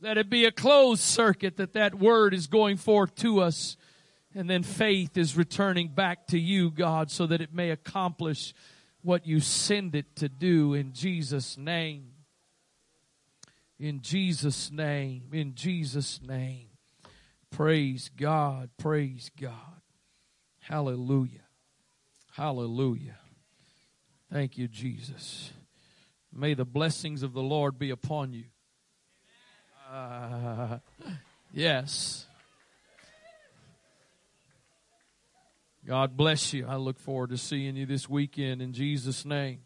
[0.00, 3.76] Let it be a closed circuit that that word is going forth to us.
[4.34, 8.52] And then faith is returning back to you, God, so that it may accomplish
[9.00, 12.12] what you send it to do in Jesus' name.
[13.78, 15.22] In Jesus' name.
[15.32, 16.66] In Jesus' name.
[17.50, 18.68] Praise God.
[18.76, 19.80] Praise God.
[20.60, 21.46] Hallelujah.
[22.32, 23.18] Hallelujah.
[24.30, 25.52] Thank you, Jesus.
[26.32, 28.44] May the blessings of the Lord be upon you.
[31.52, 32.26] Yes.
[35.86, 36.66] God bless you.
[36.66, 39.60] I look forward to seeing you this weekend in Jesus' name.